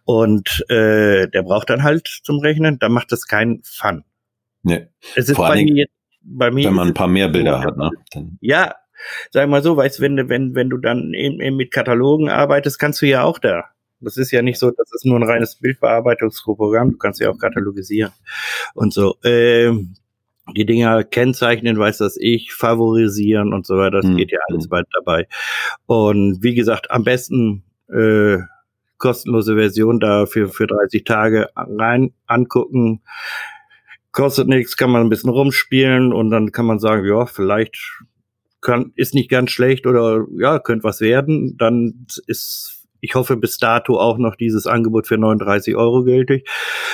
[0.04, 4.04] Und äh, der braucht dann halt zum Rechnen, dann macht das keinen Fun.
[4.62, 4.88] Nee.
[5.16, 5.86] Es ist Vor bei mir,
[6.22, 7.92] bei mir wenn man ein paar mehr Bilder hat, ne?
[8.42, 8.76] Ja,
[9.32, 12.80] sag mal so, weißt wenn du, wenn, wenn du dann eben, eben mit Katalogen arbeitest,
[12.80, 13.66] kannst du ja auch da.
[14.00, 17.38] Das ist ja nicht so, das ist nur ein reines Bildbearbeitungsprogramm, du kannst ja auch
[17.38, 18.12] katalogisieren
[18.74, 19.16] und so.
[19.24, 19.96] Ähm,
[20.58, 24.18] die Dinger kennzeichnen, weiß das ich, favorisieren und so weiter, das mhm.
[24.18, 25.28] geht ja alles bald dabei.
[25.86, 28.40] Und wie gesagt, am besten äh,
[29.04, 33.02] kostenlose Version da für, für 30 Tage rein angucken.
[34.14, 37.78] Kostet nichts, kann man ein bisschen rumspielen und dann kann man sagen, ja, vielleicht
[38.64, 43.58] kann, ist nicht ganz schlecht oder ja, könnte was werden, dann ist ich hoffe bis
[43.58, 46.50] dato auch noch dieses Angebot für 39 Euro gültig.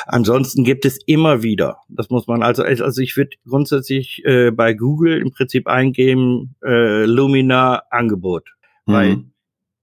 [0.08, 4.73] Ansonsten gibt es immer wieder, das muss man also, also ich würde grundsätzlich äh, bei
[4.73, 8.49] Google im Prinzip eingeben, äh, Lumina Angebot,
[8.88, 8.91] mhm.
[8.91, 9.17] weil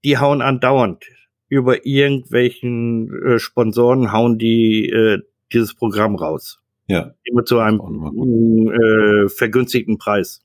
[0.03, 1.05] die hauen andauernd
[1.47, 5.19] über irgendwelchen äh, Sponsoren hauen die äh,
[5.53, 6.59] dieses Programm raus.
[6.87, 7.13] Ja.
[7.23, 10.41] Immer zu einem äh, vergünstigten Preis.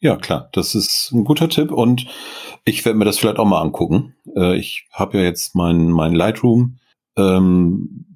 [0.00, 2.06] Ja, klar, das ist ein guter Tipp und
[2.64, 4.14] ich werde mir das vielleicht auch mal angucken.
[4.36, 6.78] Äh, ich habe ja jetzt mein, mein Lightroom,
[7.16, 8.06] ähm,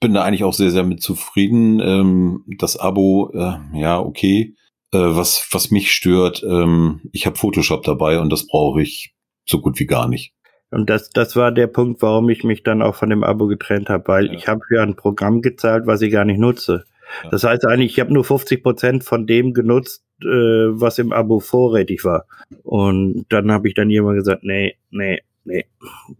[0.00, 1.80] bin da eigentlich auch sehr, sehr mit zufrieden.
[1.80, 4.54] Ähm, das Abo, äh, ja, okay.
[4.92, 9.14] Äh, was, was mich stört, ähm, ich habe Photoshop dabei und das brauche ich
[9.46, 10.32] so gut wie gar nicht.
[10.70, 13.88] Und das, das war der Punkt, warum ich mich dann auch von dem Abo getrennt
[13.88, 14.32] habe, weil ja.
[14.32, 16.84] ich habe für ein Programm gezahlt, was ich gar nicht nutze.
[17.24, 17.30] Ja.
[17.30, 21.40] Das heißt eigentlich, ich habe nur 50 Prozent von dem genutzt, äh, was im Abo
[21.40, 22.26] vorrätig war.
[22.62, 25.66] Und dann habe ich dann jemand gesagt, nee, nee, nee.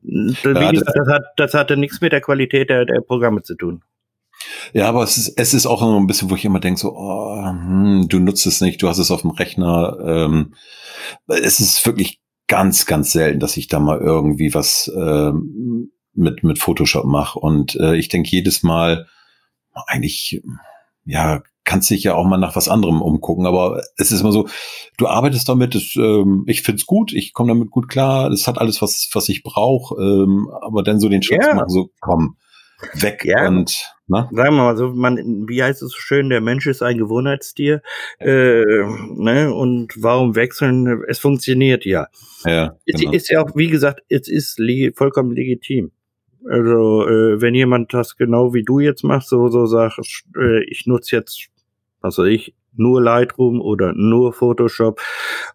[0.02, 3.54] Wie ja, gesagt, das, hat, das hatte nichts mit der Qualität der, der Programme zu
[3.54, 3.82] tun.
[4.72, 6.94] Ja, aber es ist, es ist auch immer ein bisschen, wo ich immer denke, so,
[6.94, 9.98] oh, hm, du nutzt es nicht, du hast es auf dem Rechner.
[10.04, 10.54] Ähm,
[11.26, 16.58] es ist wirklich ganz, ganz selten, dass ich da mal irgendwie was ähm, mit, mit
[16.58, 17.38] Photoshop mache.
[17.38, 19.06] Und äh, ich denke jedes Mal,
[19.86, 20.42] eigentlich,
[21.04, 23.46] ja, kannst dich ja auch mal nach was anderem umgucken.
[23.46, 24.48] Aber es ist immer so,
[24.96, 28.58] du arbeitest damit, das, ähm, ich find's gut, ich komme damit gut klar, es hat
[28.58, 31.54] alles, was, was ich brauche, ähm, aber dann so den Schritt yeah.
[31.54, 32.36] machen, so komm,
[32.94, 33.46] weg ja.
[33.46, 34.30] und ne?
[34.32, 37.82] Sagen wir mal so, man, wie heißt es so schön, der Mensch ist ein Gewohnheitstier.
[38.18, 38.64] Äh,
[39.14, 39.52] ne?
[39.52, 41.02] Und warum wechseln?
[41.06, 42.06] Es funktioniert ja.
[42.44, 42.76] Ja.
[42.86, 43.12] Genau.
[43.12, 45.92] Ist, ist ja auch, wie gesagt, es ist le vollkommen legitim.
[46.48, 50.86] Also, äh, wenn jemand das genau wie du jetzt machst, so, so sagst, äh, ich
[50.86, 51.50] nutze jetzt,
[52.00, 55.00] was weiß ich, nur Lightroom oder nur Photoshop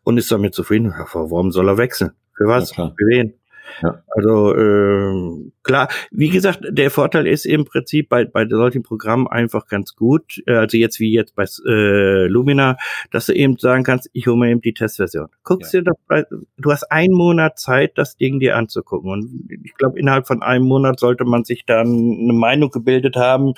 [0.04, 2.12] und ist damit zufrieden, warum soll er wechseln?
[2.36, 2.76] Für was?
[2.76, 3.34] Ja, Für wen?
[3.82, 4.04] Ja.
[4.08, 9.68] Also äh, klar, wie gesagt, der Vorteil ist im Prinzip bei, bei solchen Programmen einfach
[9.68, 12.78] ganz gut, äh, also jetzt wie jetzt bei äh, Lumina,
[13.12, 15.28] dass du eben sagen kannst, ich hole mir eben die Testversion.
[15.44, 15.82] Guckst ja.
[15.82, 16.24] dir doch,
[16.58, 20.66] du hast einen Monat Zeit, das Ding dir anzugucken und ich glaube, innerhalb von einem
[20.66, 23.54] Monat sollte man sich dann eine Meinung gebildet haben,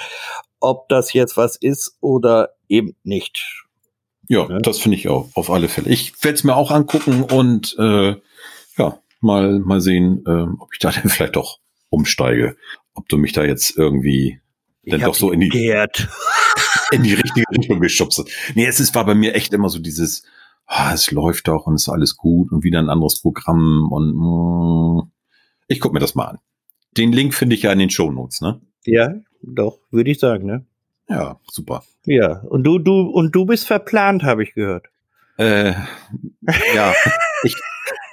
[0.60, 3.66] ob das jetzt was ist oder eben nicht.
[4.28, 4.60] Ja, ja.
[4.60, 5.90] das finde ich auch, auf alle Fälle.
[5.90, 8.16] Ich werde es mir auch angucken und äh,
[8.78, 11.60] ja, mal, mal sehen, äh, ob ich da dann vielleicht doch
[11.90, 12.56] umsteige.
[12.94, 14.40] Ob du mich da jetzt irgendwie
[14.86, 15.50] dann doch so in die,
[16.92, 18.56] in die richtige Richtung geschubst hast.
[18.56, 20.24] Nee, es ist, war bei mir echt immer so dieses,
[20.68, 25.04] ah, es läuft doch und ist alles gut und wieder ein anderes Programm und mh,
[25.04, 25.12] mm,
[25.68, 26.40] ich guck mir das mal an.
[26.98, 28.62] Den Link finde ich ja in den Show Notes, ne?
[28.86, 30.66] Ja, doch, würde ich sagen, ne?
[31.10, 31.84] Ja, super.
[32.06, 34.88] Ja, und du, du, und du bist verplant, habe ich gehört.
[35.38, 35.74] Äh,
[36.74, 36.94] ja,
[37.44, 37.56] ich,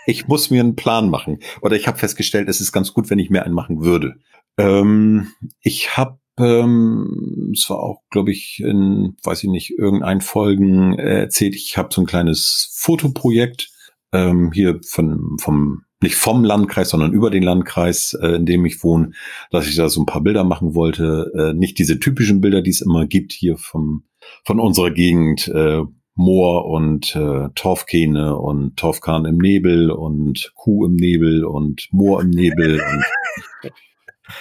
[0.06, 1.38] ich muss mir einen Plan machen.
[1.60, 4.16] Oder ich habe festgestellt, es ist ganz gut, wenn ich mir einen machen würde.
[4.58, 5.28] Ähm,
[5.60, 11.20] ich habe ähm, es war auch, glaube ich, in, weiß ich nicht, irgendein Folgen äh,
[11.20, 13.70] erzählt, ich habe so ein kleines Fotoprojekt
[14.12, 18.82] ähm, hier von, vom, nicht vom Landkreis, sondern über den Landkreis, äh, in dem ich
[18.82, 19.12] wohne,
[19.50, 21.30] dass ich da so ein paar Bilder machen wollte.
[21.36, 24.04] Äh, nicht diese typischen Bilder, die es immer gibt hier vom,
[24.44, 25.82] von unserer Gegend, äh,
[26.14, 32.30] Moor und äh, Torfkähne und Torfkahn im Nebel und Kuh im Nebel und Moor im
[32.30, 33.72] Nebel und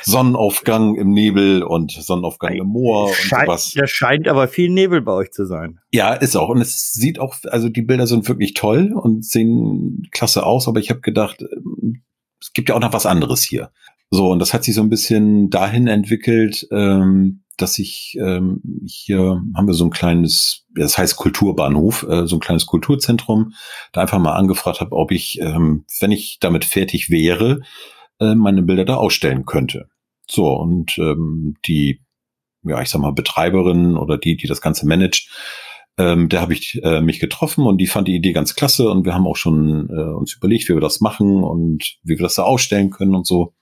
[0.03, 3.73] Sonnenaufgang im Nebel und Sonnenaufgang im Moor und scheint, sowas.
[3.75, 5.79] Da scheint aber viel Nebel bei euch zu sein.
[5.91, 6.49] Ja, ist auch.
[6.49, 10.79] Und es sieht auch, also die Bilder sind wirklich toll und sehen klasse aus, aber
[10.79, 11.43] ich habe gedacht,
[12.41, 13.71] es gibt ja auch noch was anderes hier.
[14.09, 19.41] So, und das hat sich so ein bisschen dahin entwickelt, ähm, dass ich ähm, hier
[19.55, 23.53] haben wir so ein kleines, das heißt Kulturbahnhof, äh, so ein kleines Kulturzentrum,
[23.93, 27.61] da einfach mal angefragt habe, ob ich, ähm, wenn ich damit fertig wäre,
[28.19, 29.89] äh, meine Bilder da ausstellen könnte.
[30.27, 32.01] So, und ähm, die,
[32.63, 35.29] ja, ich sag mal, Betreiberin oder die, die das Ganze managt,
[35.97, 39.05] ähm, der habe ich äh, mich getroffen und die fand die Idee ganz klasse und
[39.05, 42.35] wir haben auch schon äh, uns überlegt, wie wir das machen und wie wir das
[42.35, 43.53] da ausstellen können und so.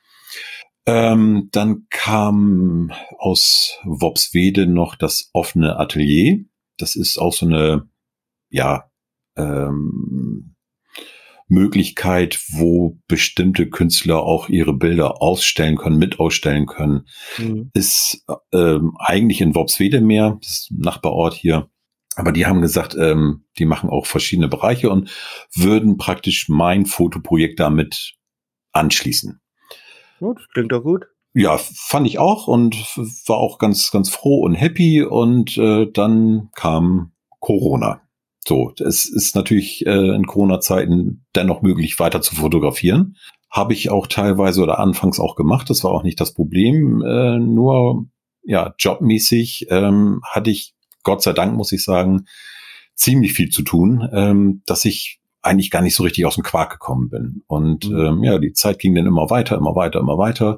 [0.90, 6.46] Ähm, dann kam aus Wobswede noch das offene Atelier.
[6.78, 7.88] Das ist auch so eine,
[8.50, 8.90] ja,
[9.38, 10.56] ähm,
[11.48, 17.08] Möglichkeit, wo bestimmte Künstler auch ihre Bilder ausstellen können, mit ausstellen können.
[17.38, 17.70] Mhm.
[17.74, 21.70] Ist ähm, eigentlich in Worpswede mehr, das ist ein Nachbarort hier.
[22.16, 25.12] Aber die haben gesagt, ähm, die machen auch verschiedene Bereiche und
[25.54, 28.16] würden praktisch mein Fotoprojekt damit
[28.72, 29.40] anschließen.
[30.20, 31.06] Gut, klingt doch gut.
[31.34, 32.76] Ja, fand ich auch und
[33.28, 35.04] war auch ganz, ganz froh und happy.
[35.04, 38.02] Und äh, dann kam Corona.
[38.48, 43.16] So, es ist natürlich äh, in Corona-Zeiten dennoch möglich, weiter zu fotografieren.
[43.52, 45.70] Habe ich auch teilweise oder anfangs auch gemacht.
[45.70, 47.02] Das war auch nicht das Problem.
[47.02, 48.08] Äh, nur
[48.44, 52.26] ja, jobmäßig ähm, hatte ich, Gott sei Dank, muss ich sagen,
[52.96, 56.72] ziemlich viel zu tun, ähm, dass ich eigentlich gar nicht so richtig aus dem Quark
[56.72, 57.44] gekommen bin.
[57.48, 58.00] Und mhm.
[58.00, 60.58] ähm, ja, die Zeit ging dann immer weiter, immer weiter, immer weiter.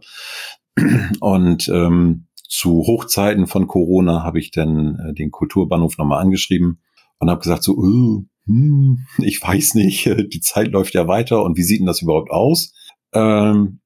[1.20, 6.82] Und ähm, zu Hochzeiten von Corona habe ich dann äh, den Kulturbahnhof nochmal angeschrieben
[7.20, 11.58] und habe gesagt so, uh, hm, ich weiß nicht, die Zeit läuft ja weiter und
[11.58, 12.74] wie sieht denn das überhaupt aus?
[13.13, 13.80] Ähm,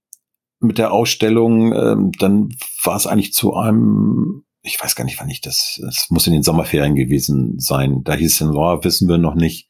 [0.60, 2.50] mit der Ausstellung, ähm, dann
[2.84, 6.34] war es eigentlich zu einem, ich weiß gar nicht, wann ich das, es muss in
[6.34, 8.02] den Sommerferien gewesen sein.
[8.04, 9.70] Da hieß es dann, oh, wissen wir noch nicht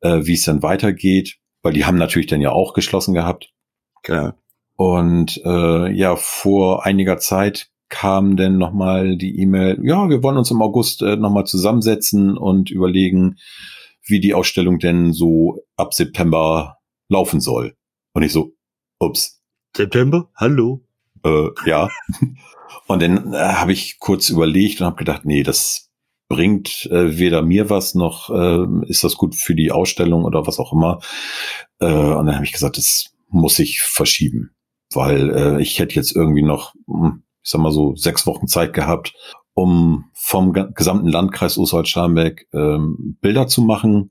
[0.00, 3.52] äh, wie es dann weitergeht, weil die haben natürlich dann ja auch geschlossen gehabt.
[4.02, 4.36] Klar.
[4.76, 10.50] Und äh, ja, vor einiger Zeit kam dann nochmal die E-Mail, ja, wir wollen uns
[10.50, 13.36] im August äh, nochmal zusammensetzen und überlegen,
[14.04, 17.76] wie die Ausstellung denn so ab September laufen soll.
[18.12, 18.52] Und ich so,
[18.98, 19.42] ups.
[19.76, 20.30] September?
[20.34, 20.84] Hallo?
[21.24, 21.88] Äh, ja.
[22.86, 25.87] und dann äh, habe ich kurz überlegt und habe gedacht, nee, das
[26.28, 30.58] bringt äh, weder mir was noch äh, ist das gut für die Ausstellung oder was
[30.58, 31.00] auch immer.
[31.80, 34.50] Äh, und dann habe ich gesagt, das muss ich verschieben,
[34.92, 38.74] weil äh, ich hätte jetzt irgendwie noch, hm, ich sag mal so, sechs Wochen Zeit
[38.74, 39.14] gehabt,
[39.54, 44.10] um vom gesamten Landkreis Oswald-Scharmbeck ähm, Bilder zu machen.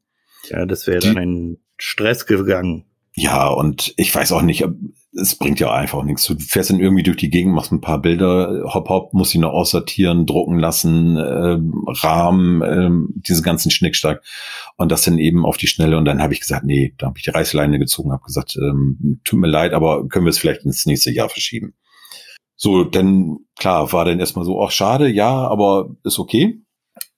[0.50, 2.86] Ja, das wäre dann ein Stress gegangen.
[3.14, 4.66] Ja, und ich weiß auch nicht,
[5.14, 6.26] es bringt ja einfach nichts.
[6.26, 9.38] Du fährst dann irgendwie durch die Gegend, machst ein paar Bilder, hopp hopp, musst sie
[9.38, 14.24] noch aussortieren, drucken lassen, äh, Rahmen, äh, diese ganzen Schnickstack
[14.76, 15.98] und das dann eben auf die Schnelle.
[15.98, 19.22] Und dann habe ich gesagt, nee, da habe ich die Reißleine gezogen, habe gesagt, ähm,
[19.24, 21.74] tut mir leid, aber können wir es vielleicht ins nächste Jahr verschieben.
[22.56, 26.62] So, dann klar, war dann erstmal so, ach schade, ja, aber ist okay.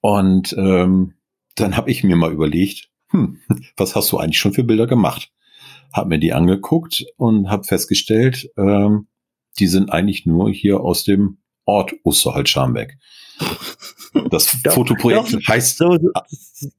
[0.01, 1.15] Und ähm,
[1.55, 3.39] dann habe ich mir mal überlegt, hm,
[3.77, 5.31] was hast du eigentlich schon für Bilder gemacht?
[5.93, 9.07] Hab mir die angeguckt und habe festgestellt, ähm,
[9.59, 12.97] die sind eigentlich nur hier aus dem Ort Osterholz-Scharmbeck.
[14.29, 15.77] Das doch, Fotoprojekt doch, heißt.
[15.77, 15.97] So,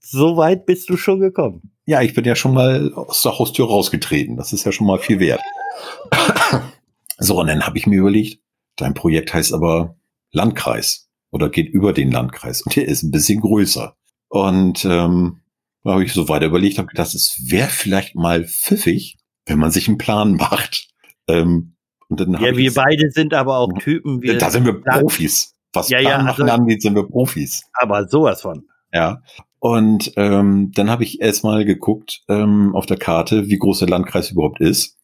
[0.01, 1.73] so weit bist du schon gekommen.
[1.87, 4.37] Ja, ich bin ja schon mal aus der Haustür rausgetreten.
[4.37, 5.40] Das ist ja schon mal viel wert.
[7.18, 8.40] so, und dann habe ich mir überlegt,
[8.77, 9.96] dein Projekt heißt aber
[10.33, 13.96] Landkreis oder geht über den Landkreis und der ist ein bisschen größer.
[14.29, 15.39] Und ähm,
[15.85, 19.71] da habe ich so weiter überlegt, habe gedacht, es wäre vielleicht mal pfiffig, wenn man
[19.71, 20.88] sich einen Plan macht.
[21.29, 21.77] Ähm,
[22.09, 24.21] und dann ja, wir beide sind aber auch Typen.
[24.21, 25.55] Wir da sind wir Profis.
[25.73, 27.62] Was ja, Plan ja, machen also, angeht, sind wir Profis.
[27.73, 28.64] Aber sowas von.
[28.93, 29.23] Ja.
[29.61, 34.31] Und ähm, dann habe ich erstmal geguckt ähm, auf der Karte, wie groß der Landkreis
[34.31, 34.99] überhaupt ist.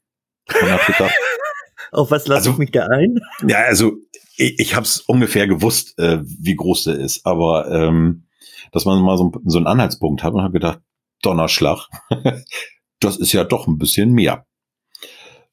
[0.48, 1.14] Und habe gedacht,
[1.92, 3.18] auf was lasse also, ich mich da ein?
[3.46, 3.92] Ja, also
[4.36, 8.25] ich, ich habe es ungefähr gewusst, äh, wie groß der ist, aber ähm,
[8.72, 10.80] dass man mal so, so einen Anhaltspunkt hat und hat gedacht,
[11.22, 11.88] Donnerschlag,
[13.00, 14.46] das ist ja doch ein bisschen mehr.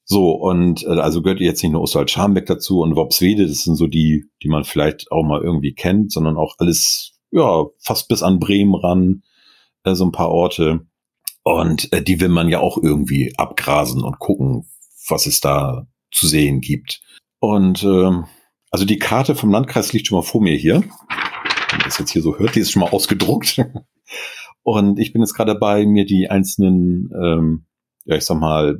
[0.05, 3.87] So, und äh, also gehört jetzt nicht nur Ostwald-Scharmbeck dazu und Wopswede, das sind so
[3.87, 8.39] die, die man vielleicht auch mal irgendwie kennt, sondern auch alles, ja, fast bis an
[8.39, 9.23] Bremen ran,
[9.83, 10.81] äh, so ein paar Orte.
[11.43, 14.69] Und äh, die will man ja auch irgendwie abgrasen und gucken,
[15.07, 17.01] was es da zu sehen gibt.
[17.39, 18.11] Und äh,
[18.71, 20.83] also die Karte vom Landkreis liegt schon mal vor mir hier
[21.73, 23.57] wenn man das jetzt hier so hört, die ist schon mal ausgedruckt.
[24.63, 27.65] Und ich bin jetzt gerade dabei, mir die einzelnen, ähm,
[28.05, 28.79] ja, ich sag mal,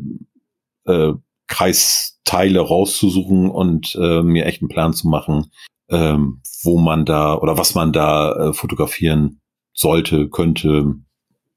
[0.86, 1.14] äh,
[1.48, 5.48] Kreisteile rauszusuchen und äh, mir echt einen Plan zu machen,
[5.90, 9.42] ähm, wo man da oder was man da äh, fotografieren
[9.74, 10.96] sollte, könnte,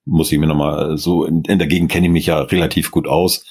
[0.05, 3.07] muss ich mir nochmal so, in, in der Gegend kenne ich mich ja relativ gut
[3.07, 3.45] aus,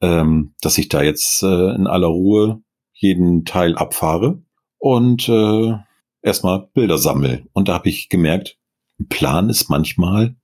[0.00, 4.42] ähm, dass ich da jetzt äh, in aller Ruhe jeden Teil abfahre
[4.78, 5.74] und äh,
[6.24, 7.48] erstmal Bilder sammeln.
[7.52, 8.56] Und da habe ich gemerkt,
[8.98, 10.34] ein Plan ist manchmal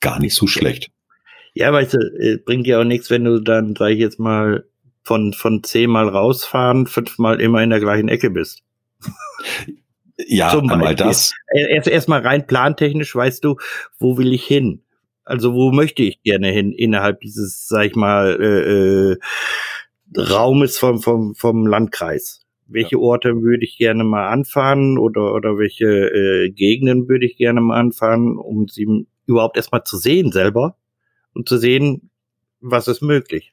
[0.00, 0.90] gar nicht so schlecht.
[1.54, 4.64] Ja, weißt du, äh, bringt dir auch nichts, wenn du dann, sag ich jetzt mal,
[5.02, 8.62] von, von zehnmal rausfahren, fünfmal immer in der gleichen Ecke bist.
[10.28, 11.32] Ja, einmal das.
[11.52, 13.56] Erst erstmal rein plantechnisch weißt du,
[13.98, 14.84] wo will ich hin?
[15.24, 19.18] Also wo möchte ich gerne hin innerhalb dieses, sag ich mal, äh, äh,
[20.16, 25.86] Raumes vom, vom, vom Landkreis welche Orte würde ich gerne mal anfahren oder, oder welche
[25.86, 30.76] äh, Gegenden würde ich gerne mal anfahren, um sie überhaupt erstmal zu sehen selber
[31.34, 32.10] und zu sehen,
[32.60, 33.52] was ist möglich.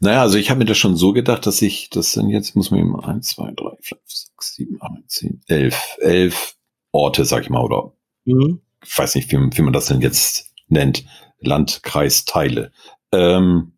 [0.00, 2.70] Naja, also ich habe mir das schon so gedacht, dass ich, das sind jetzt, muss
[2.70, 6.56] man eben eins, zwei, drei, fünf, sechs, sieben, acht, zehn, elf, elf
[6.90, 7.92] Orte, sag ich mal, oder
[8.24, 8.60] mhm.
[8.84, 11.04] ich weiß nicht, wie, wie man das denn jetzt nennt,
[11.38, 12.72] Landkreisteile.
[13.12, 13.72] Ähm,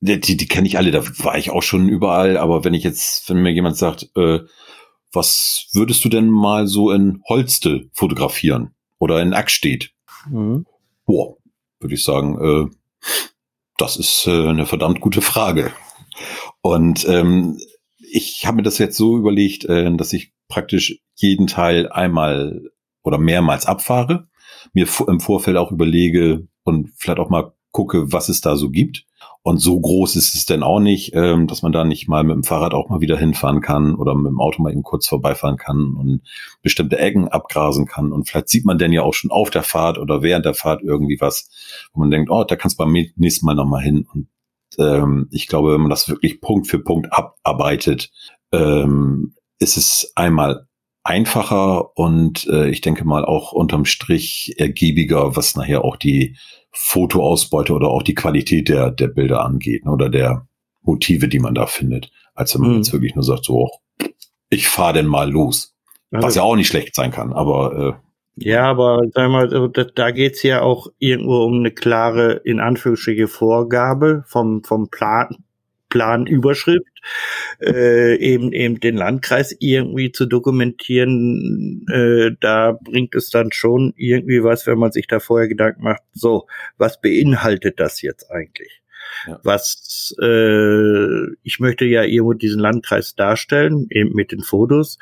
[0.00, 3.28] die, die, kenne ich alle, da war ich auch schon überall, aber wenn ich jetzt,
[3.28, 4.40] wenn mir jemand sagt, äh,
[5.12, 9.90] was würdest du denn mal so in Holste fotografieren oder in Ackstedt?
[10.30, 10.66] Mhm.
[11.04, 11.36] Boah,
[11.80, 12.70] würde ich sagen, äh,
[13.76, 15.72] das ist äh, eine verdammt gute Frage.
[16.60, 17.58] Und ähm,
[17.98, 22.70] ich habe mir das jetzt so überlegt, äh, dass ich praktisch jeden Teil einmal
[23.02, 24.28] oder mehrmals abfahre,
[24.72, 29.07] mir im Vorfeld auch überlege und vielleicht auch mal gucke, was es da so gibt
[29.42, 32.34] und so groß ist es denn auch nicht, ähm, dass man da nicht mal mit
[32.34, 35.56] dem Fahrrad auch mal wieder hinfahren kann oder mit dem Auto mal eben kurz vorbeifahren
[35.56, 36.22] kann und
[36.62, 38.12] bestimmte Ecken abgrasen kann.
[38.12, 40.82] Und vielleicht sieht man denn ja auch schon auf der Fahrt oder während der Fahrt
[40.82, 41.48] irgendwie was,
[41.92, 44.06] wo man denkt, oh, da kannst du beim nächsten Mal nochmal hin.
[44.12, 44.28] Und
[44.78, 48.10] ähm, ich glaube, wenn man das wirklich Punkt für Punkt abarbeitet,
[48.52, 50.68] ähm, ist es einmal
[51.04, 56.36] einfacher und äh, ich denke mal auch unterm Strich ergiebiger, was nachher auch die
[56.80, 60.46] Fotoausbeute oder auch die Qualität der, der Bilder angeht ne, oder der
[60.82, 62.76] Motive, die man da findet, als wenn man mhm.
[62.76, 63.68] jetzt wirklich nur sagt, so,
[64.48, 65.74] ich fahre denn mal los.
[66.12, 68.08] Also, was ja auch nicht schlecht sein kann, aber äh,
[68.40, 72.60] ja, aber sag mal, also, da, da geht's ja auch irgendwo um eine klare, in
[72.60, 75.36] Anführungsstriche, Vorgabe vom, vom Plan,
[75.88, 76.86] Planüberschrift,
[77.60, 84.42] äh, eben eben den Landkreis irgendwie zu dokumentieren, äh, da bringt es dann schon irgendwie
[84.42, 86.46] was, wenn man sich da vorher Gedanken macht, so,
[86.76, 88.82] was beinhaltet das jetzt eigentlich?
[89.26, 89.40] Ja.
[89.42, 94.98] Was äh, ich möchte ja irgendwo diesen Landkreis darstellen, eben mit den Fotos.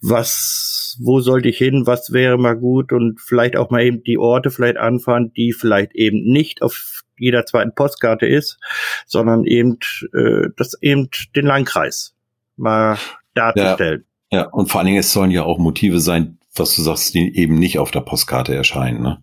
[0.00, 1.86] Was, wo sollte ich hin?
[1.86, 2.92] Was wäre mal gut?
[2.92, 7.46] Und vielleicht auch mal eben die Orte vielleicht anfahren, die vielleicht eben nicht auf jeder
[7.46, 8.58] zweiten Postkarte ist,
[9.06, 9.78] sondern eben
[10.12, 12.14] äh, das eben den Landkreis
[12.56, 12.98] mal
[13.34, 14.04] darzustellen.
[14.30, 17.14] Ja, ja, und vor allen Dingen, es sollen ja auch Motive sein, was du sagst,
[17.14, 19.02] die eben nicht auf der Postkarte erscheinen.
[19.02, 19.22] Ne?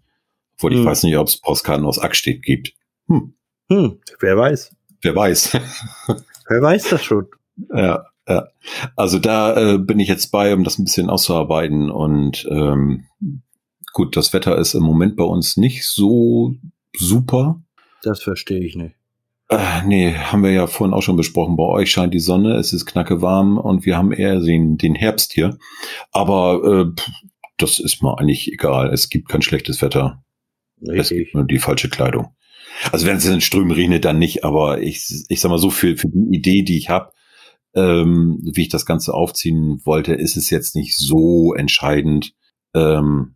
[0.56, 0.80] Obwohl hm.
[0.80, 2.74] ich weiß nicht, ob es Postkarten aus Ackstedt gibt.
[3.08, 3.34] Hm.
[3.72, 4.76] Hm, wer weiß.
[5.02, 5.54] Wer weiß.
[6.50, 7.28] wer weiß das schon.
[7.74, 8.48] Ja, ja.
[8.98, 11.90] Also da äh, bin ich jetzt bei, um das ein bisschen auszuarbeiten.
[11.90, 13.06] Und ähm,
[13.94, 16.54] gut, das Wetter ist im Moment bei uns nicht so
[16.94, 17.62] super.
[18.04, 18.96] Das verstehe ich nicht.
[19.48, 21.56] Äh, nee, haben wir ja vorhin auch schon besprochen.
[21.56, 24.96] Bei euch scheint die Sonne, es ist knacke warm und wir haben eher den, den
[24.96, 25.58] Herbst hier.
[26.12, 27.02] Aber äh,
[27.58, 28.90] das ist mir eigentlich egal.
[28.94, 30.22] Es gibt kein schlechtes Wetter.
[30.82, 31.00] Richtig.
[31.00, 32.36] Es gibt nur die falsche Kleidung.
[32.92, 35.98] Also wenn es in Strömen regnet, dann nicht, aber ich, ich sag mal so, für,
[35.98, 37.12] für die Idee, die ich habe,
[37.76, 42.34] ähm, wie ich das Ganze aufziehen wollte, ist es jetzt nicht so entscheidend,
[42.74, 43.36] ähm,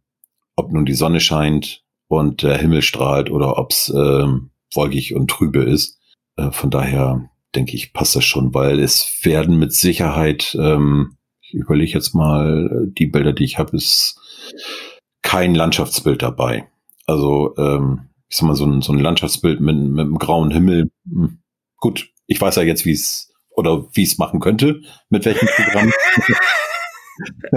[0.55, 5.29] ob nun die Sonne scheint und der Himmel strahlt oder ob es ähm, wolkig und
[5.29, 5.99] trübe ist.
[6.37, 11.53] Äh, von daher denke ich, passt das schon, weil es werden mit Sicherheit, ähm, ich
[11.53, 14.19] überlege jetzt mal, die Bilder, die ich habe, ist
[15.21, 16.67] kein Landschaftsbild dabei.
[17.05, 20.91] Also ähm, ich sag mal, so ein, so ein Landschaftsbild mit, mit einem grauen Himmel.
[21.09, 21.39] Hm.
[21.77, 25.93] Gut, ich weiß ja jetzt, wie es oder wie es machen könnte, mit welchem Programm.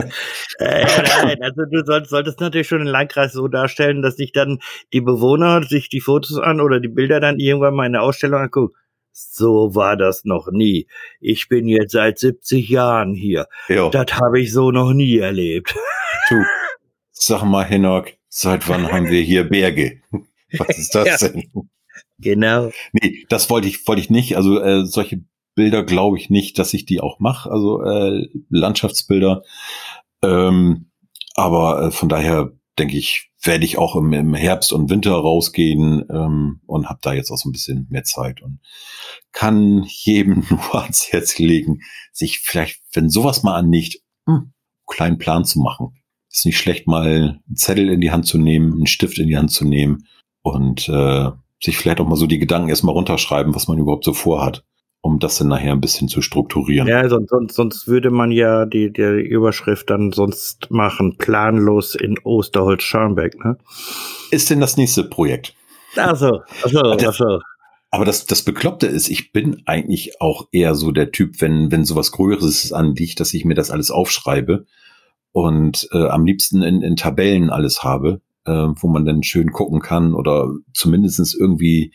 [0.60, 0.86] äh,
[1.24, 4.60] nein, also du solltest, solltest natürlich schon den Landkreis so darstellen, dass sich dann
[4.92, 8.42] die Bewohner sich die Fotos an oder die Bilder dann irgendwann mal in der Ausstellung
[8.42, 8.76] angucken.
[9.10, 10.86] So war das noch nie.
[11.18, 13.48] Ich bin jetzt seit 70 Jahren hier.
[13.68, 13.90] Jo.
[13.90, 15.74] Das habe ich so noch nie erlebt.
[16.28, 16.36] Du,
[17.10, 20.02] sag mal, Henok, seit wann haben wir hier Berge?
[20.58, 21.50] Was ist das ja, denn?
[22.18, 22.70] Genau.
[22.92, 24.36] Nee, das wollte ich, wollte ich nicht.
[24.36, 25.24] Also äh, solche
[25.54, 27.50] Bilder glaube ich nicht, dass ich die auch mache.
[27.50, 29.42] Also äh, Landschaftsbilder.
[30.22, 30.90] Ähm,
[31.34, 36.04] aber äh, von daher denke ich, werde ich auch im, im Herbst und Winter rausgehen
[36.10, 38.60] ähm, und habe da jetzt auch so ein bisschen mehr Zeit und
[39.32, 41.80] kann jedem nur ans Herz legen,
[42.12, 44.52] sich vielleicht, wenn sowas mal an nicht, hm,
[44.86, 45.94] kleinen Plan zu machen.
[46.30, 49.36] Ist nicht schlecht, mal einen Zettel in die Hand zu nehmen, einen Stift in die
[49.36, 50.06] Hand zu nehmen
[50.54, 51.30] und äh,
[51.60, 54.64] sich vielleicht auch mal so die Gedanken erstmal runterschreiben, was man überhaupt so vorhat,
[55.00, 56.88] um das dann nachher ein bisschen zu strukturieren.
[56.88, 62.18] Ja, sonst, sonst, sonst würde man ja die, die Überschrift dann sonst machen, planlos in
[62.22, 63.58] Osterholz-Scharmbeck, ne?
[64.30, 65.54] Ist denn das nächste Projekt?
[65.96, 67.40] Ach so, ach so, ach so.
[67.90, 71.84] Aber das, das Bekloppte ist, ich bin eigentlich auch eher so der Typ, wenn, wenn
[71.84, 74.66] sowas Größeres anliegt, dass ich mir das alles aufschreibe
[75.32, 79.80] und äh, am liebsten in, in Tabellen alles habe, äh, wo man dann schön gucken
[79.80, 81.92] kann oder zumindestens irgendwie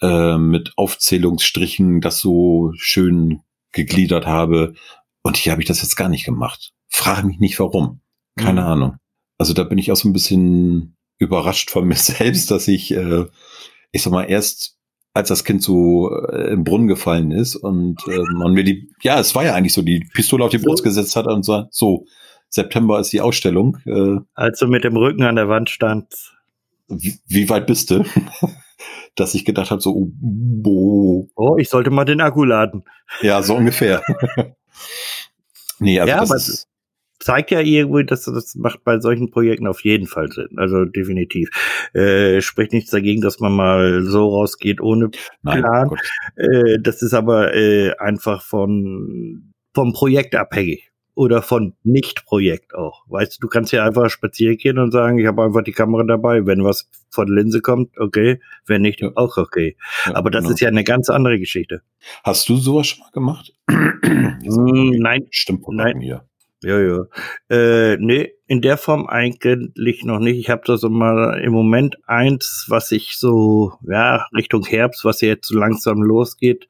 [0.00, 3.40] äh, mit Aufzählungsstrichen das so schön
[3.72, 4.74] gegliedert habe.
[5.22, 6.72] Und hier habe ich das jetzt gar nicht gemacht.
[6.88, 8.00] Frage mich nicht warum.
[8.36, 8.66] Keine mhm.
[8.66, 8.96] Ahnung.
[9.38, 13.26] Also da bin ich auch so ein bisschen überrascht von mir selbst, dass ich, äh,
[13.90, 14.76] ich sag mal, erst
[15.14, 19.20] als das Kind so äh, im Brunnen gefallen ist und äh, man mir die, ja,
[19.20, 22.06] es war ja eigentlich so, die Pistole auf die Brust gesetzt hat und so, so
[22.52, 23.78] September ist die Ausstellung.
[23.86, 26.34] Äh, Als du mit dem Rücken an der Wand standst.
[26.86, 28.04] Wie, wie weit bist du?
[29.14, 30.10] Dass ich gedacht habe, so, oh,
[30.64, 31.28] oh.
[31.34, 32.84] oh, ich sollte mal den Akku laden.
[33.22, 34.02] Ja, so ungefähr.
[35.78, 36.68] nee, also ja, das aber ist,
[37.18, 40.48] zeigt ja irgendwo, dass das macht bei solchen Projekten auf jeden Fall Sinn.
[40.56, 41.48] Also definitiv.
[41.94, 45.30] Äh, spricht nichts dagegen, dass man mal so rausgeht ohne Plan.
[45.42, 45.90] Nein,
[46.36, 53.04] äh, das ist aber äh, einfach von vom Projekt abhängig oder von Nicht-Projekt auch.
[53.08, 56.04] Weißt du, du kannst ja einfach spazieren gehen und sagen, ich habe einfach die Kamera
[56.04, 56.46] dabei.
[56.46, 58.40] Wenn was von der Linse kommt, okay.
[58.66, 59.10] Wenn nicht, ja.
[59.14, 59.76] auch okay.
[60.06, 60.54] Ja, Aber das genau.
[60.54, 61.82] ist ja eine ganz andere Geschichte.
[62.24, 63.52] Hast du sowas schon mal gemacht?
[64.44, 65.26] Hm, nein.
[65.30, 66.00] Stimmt, nein.
[66.00, 66.24] Hier.
[66.62, 67.04] Ja, ja.
[67.48, 70.38] Äh, nee, in der Form eigentlich noch nicht.
[70.38, 75.20] Ich habe da so mal im Moment eins, was ich so, ja, Richtung Herbst, was
[75.20, 76.68] jetzt so langsam losgeht.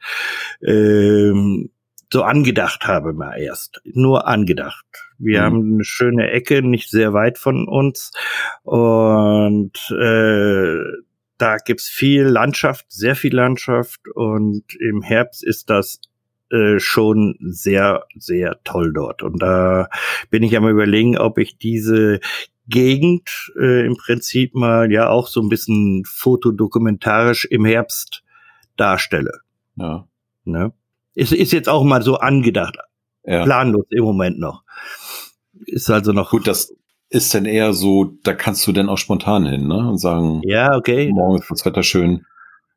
[0.62, 1.70] Ähm,
[2.12, 3.80] so angedacht habe mal erst.
[3.84, 4.84] Nur angedacht.
[5.18, 5.44] Wir mhm.
[5.44, 8.12] haben eine schöne Ecke, nicht sehr weit von uns.
[8.62, 10.78] Und äh,
[11.38, 14.00] da gibt's viel Landschaft, sehr viel Landschaft.
[14.14, 16.00] Und im Herbst ist das
[16.50, 19.22] äh, schon sehr, sehr toll dort.
[19.22, 19.88] Und da
[20.28, 22.20] bin ich am überlegen, ob ich diese
[22.68, 28.22] Gegend äh, im Prinzip mal ja auch so ein bisschen fotodokumentarisch im Herbst
[28.76, 29.40] darstelle.
[29.76, 30.06] Ja.
[30.44, 30.72] Ne?
[31.14, 32.76] Ist, ist jetzt auch mal so angedacht.
[33.24, 33.44] Ja.
[33.44, 34.62] Planlos im Moment noch.
[35.66, 36.30] Ist also noch.
[36.30, 36.74] Gut, das
[37.08, 39.90] ist dann eher so, da kannst du dann auch spontan hin, ne?
[39.90, 41.10] Und sagen, ja, okay.
[41.12, 42.24] Morgen ist das Wetter schön.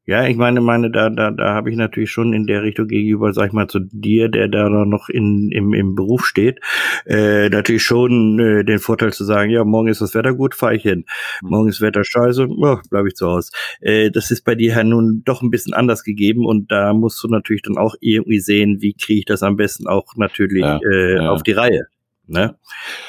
[0.08, 3.34] Ja, ich meine, meine, da, da, da habe ich natürlich schon in der Richtung gegenüber,
[3.34, 6.60] sag ich mal, zu dir, der da noch in, im, im Beruf steht,
[7.06, 10.76] äh, natürlich schon äh, den Vorteil zu sagen, ja, morgen ist das Wetter gut, fahre
[10.76, 11.06] ich hin.
[11.42, 11.50] Mhm.
[11.50, 13.52] Morgen ist Wetter scheiße, oh, bleibe ich zu Hause.
[13.82, 17.24] Äh, das ist bei dir ja nun doch ein bisschen anders gegeben und da musst
[17.24, 20.80] du natürlich dann auch irgendwie sehen, wie kriege ich das am besten auch natürlich ja,
[20.88, 21.30] äh, ja.
[21.32, 21.88] auf die Reihe.
[22.28, 22.56] Ne?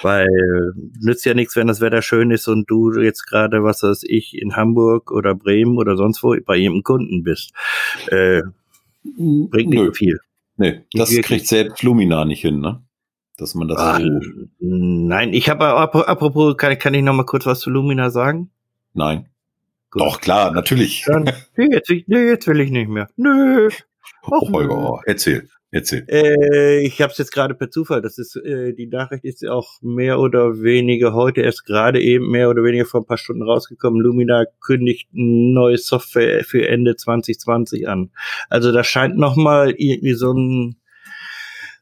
[0.02, 0.28] Weil
[1.00, 4.36] nützt ja nichts, wenn das Wetter schön ist und du jetzt gerade, was weiß ich,
[4.36, 7.52] in Hamburg oder Bremen oder sonst wo bei jedem Kunden bist.
[8.08, 8.42] Äh,
[9.04, 9.92] bringt nicht Nö.
[9.94, 10.20] viel.
[10.56, 11.26] Nee, das Wirklich.
[11.26, 12.82] kriegt selbst Lumina nicht hin, ne?
[13.36, 14.08] Dass man das Ach, so
[14.60, 18.50] Nein, ich habe apropos, kann, kann ich noch mal kurz was zu Lumina sagen?
[18.94, 19.26] Nein.
[19.90, 20.02] Gut.
[20.02, 21.04] Doch, klar, natürlich.
[21.06, 23.08] Dann, nee, jetzt, nee, jetzt will ich nicht mehr.
[23.16, 23.68] Nö.
[24.22, 25.48] Och, Holger, erzähl.
[25.76, 26.06] Erzähl.
[26.08, 28.00] Äh, ich habe es jetzt gerade per Zufall.
[28.00, 32.48] Das ist äh, die Nachricht ist auch mehr oder weniger heute erst gerade eben mehr
[32.48, 34.00] oder weniger vor ein paar Stunden rausgekommen.
[34.00, 38.10] Lumina kündigt neue Software für Ende 2020 an.
[38.48, 40.76] Also da scheint noch mal irgendwie so ein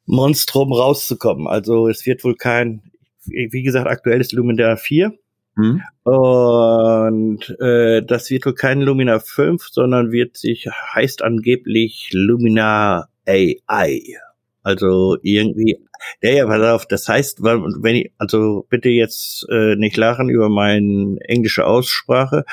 [0.06, 1.46] Monstrum rauszukommen.
[1.46, 2.82] Also es wird wohl kein,
[3.26, 5.14] wie gesagt, aktuell ist Lumina 4.
[5.56, 5.82] Hm.
[6.02, 14.18] Und äh, das wird wohl kein Lumina 5, sondern wird sich, heißt angeblich Lumina AI.
[14.62, 15.78] Also irgendwie,
[16.22, 20.48] ja, ja, pass auf, das heißt, wenn ich, also bitte jetzt äh, nicht lachen über
[20.48, 22.44] meine englische Aussprache.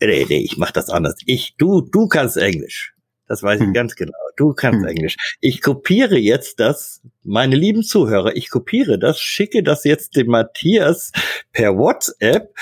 [0.00, 1.16] Nee, nee, ich mach das anders.
[1.26, 2.94] Ich, du, du kannst Englisch.
[3.26, 3.74] Das weiß ich hm.
[3.74, 4.16] ganz genau.
[4.36, 4.88] Du kannst hm.
[4.88, 5.16] Englisch.
[5.40, 11.12] Ich kopiere jetzt das, meine lieben Zuhörer, ich kopiere das, schicke das jetzt dem Matthias
[11.52, 12.54] per WhatsApp.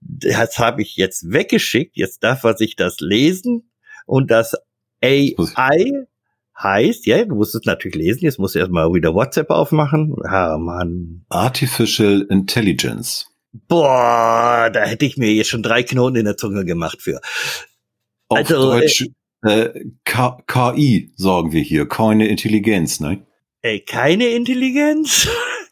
[0.00, 1.96] Das habe ich jetzt weggeschickt.
[1.96, 3.70] Jetzt darf er sich das lesen
[4.06, 4.54] und das
[5.02, 6.06] AI
[6.60, 10.14] heißt, ja, du musst es natürlich lesen, jetzt musst du erstmal wieder WhatsApp aufmachen.
[10.24, 11.24] Ah, Mann.
[11.28, 13.26] Artificial Intelligence.
[13.68, 17.20] Boah, da hätte ich mir jetzt schon drei Knoten in der Zunge gemacht für.
[18.28, 19.06] Auf also, Deutsch
[19.42, 23.26] äh, KI sagen wir hier, keine Intelligenz, ne?
[23.62, 25.28] Äh, keine Intelligenz?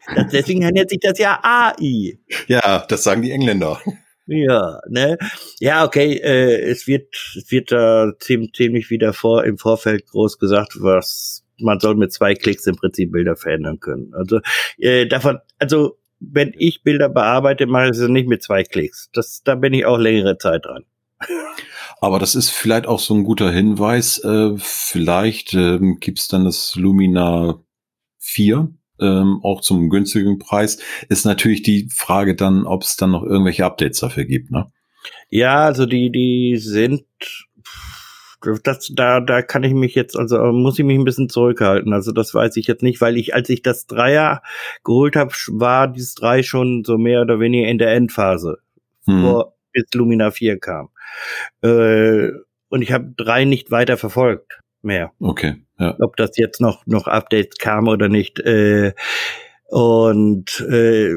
[0.32, 2.18] Deswegen nennt sich das ja AI.
[2.46, 3.80] Ja, das sagen die Engländer.
[4.26, 5.18] Ja, ne?
[5.58, 10.06] Ja, okay, äh, es wird, es wird da äh, ziemlich, ziemlich wieder vor, im Vorfeld
[10.06, 14.12] groß gesagt, was man soll mit zwei Klicks im Prinzip Bilder verändern können.
[14.14, 14.40] Also
[14.78, 19.10] äh, davon, also wenn ich Bilder bearbeite, mache ich es nicht mit zwei Klicks.
[19.12, 20.84] Das, da bin ich auch längere Zeit dran.
[22.00, 24.18] Aber das ist vielleicht auch so ein guter Hinweis.
[24.24, 27.62] Äh, vielleicht ähm, gibt dann das Lumina
[28.18, 30.78] 4 ähm, auch zum günstigen Preis.
[31.08, 34.66] Ist natürlich die Frage dann, ob es dann noch irgendwelche Updates dafür gibt, ne?
[35.30, 37.04] Ja, also die, die sind,
[38.62, 41.92] das, da, da kann ich mich jetzt, also muss ich mich ein bisschen zurückhalten.
[41.92, 44.42] Also das weiß ich jetzt nicht, weil ich, als ich das Dreier
[44.84, 48.58] geholt habe, war dieses Drei schon so mehr oder weniger in der Endphase,
[49.06, 49.22] hm.
[49.22, 50.90] vor bis Lumina 4 kam.
[51.62, 52.28] Äh,
[52.68, 55.12] und ich habe drei nicht weiter verfolgt mehr.
[55.20, 55.56] Okay.
[55.82, 55.96] Ja.
[56.00, 58.38] Ob das jetzt noch, noch Updates kam oder nicht.
[58.40, 58.92] Äh,
[59.68, 61.16] und äh,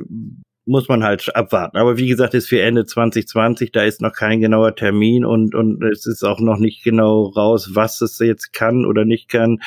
[0.65, 1.77] muss man halt abwarten.
[1.77, 5.83] Aber wie gesagt, ist für Ende 2020, da ist noch kein genauer Termin und, und
[5.83, 9.59] es ist auch noch nicht genau raus, was es jetzt kann oder nicht kann.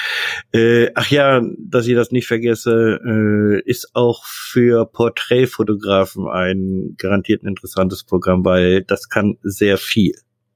[0.53, 7.45] Äh, ach ja, dass ich das nicht vergesse, äh, ist auch für Porträtfotografen ein garantiert
[7.45, 10.15] ein interessantes Programm, weil das kann sehr viel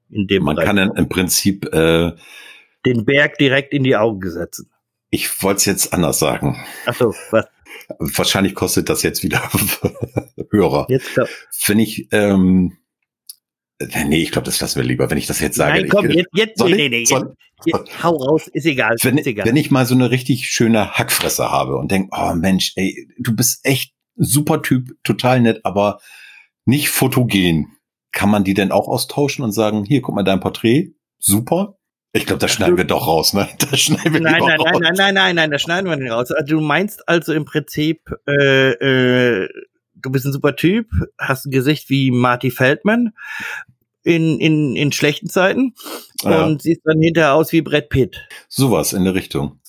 [0.09, 2.11] in dem Man Bereich kann im Prinzip äh,
[2.85, 4.69] den Berg direkt in die Augen setzen.
[5.09, 6.63] Ich wollte es jetzt anders sagen.
[6.85, 7.45] Ach so, was?
[7.99, 9.41] Wahrscheinlich kostet das jetzt wieder
[10.51, 10.85] Hörer.
[10.89, 11.09] Jetzt
[11.67, 12.77] Wenn ich, ähm,
[13.79, 15.81] nee, ich glaube, das lassen wir lieber, wenn ich das jetzt sage.
[15.81, 17.25] Nein, komm, ich, jetzt, jetzt, nee, nee, nee, jetzt,
[17.65, 19.45] jetzt, hau raus, ist egal, wenn, ist egal.
[19.45, 23.35] Wenn ich mal so eine richtig schöne Hackfresse habe und denk, oh Mensch, ey, du
[23.35, 25.99] bist echt super Typ, total nett, aber
[26.65, 27.67] nicht fotogen.
[28.11, 31.77] Kann man die denn auch austauschen und sagen, hier, guck mal dein Porträt, super,
[32.15, 33.49] ich glaube, das schneiden wir doch raus, ne?
[33.71, 34.69] Das schneiden wir nein, nein, raus.
[34.71, 36.31] nein, nein, nein, nein, nein, das schneiden wir nicht raus.
[36.31, 39.49] Also, du meinst also im Prinzip, äh, äh,
[39.95, 40.87] du bist ein super Typ,
[41.17, 43.13] hast ein Gesicht wie Marty Feldman
[44.03, 45.73] in, in, in schlechten Zeiten
[46.21, 46.45] ja.
[46.45, 48.21] und siehst dann hinterher aus wie Brad Pitt.
[48.47, 49.59] Sowas in der Richtung.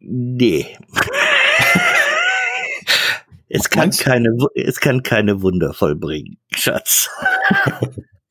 [0.00, 0.66] Nee.
[3.48, 7.08] es kann keine, es kann keine Wunder vollbringen, Schatz.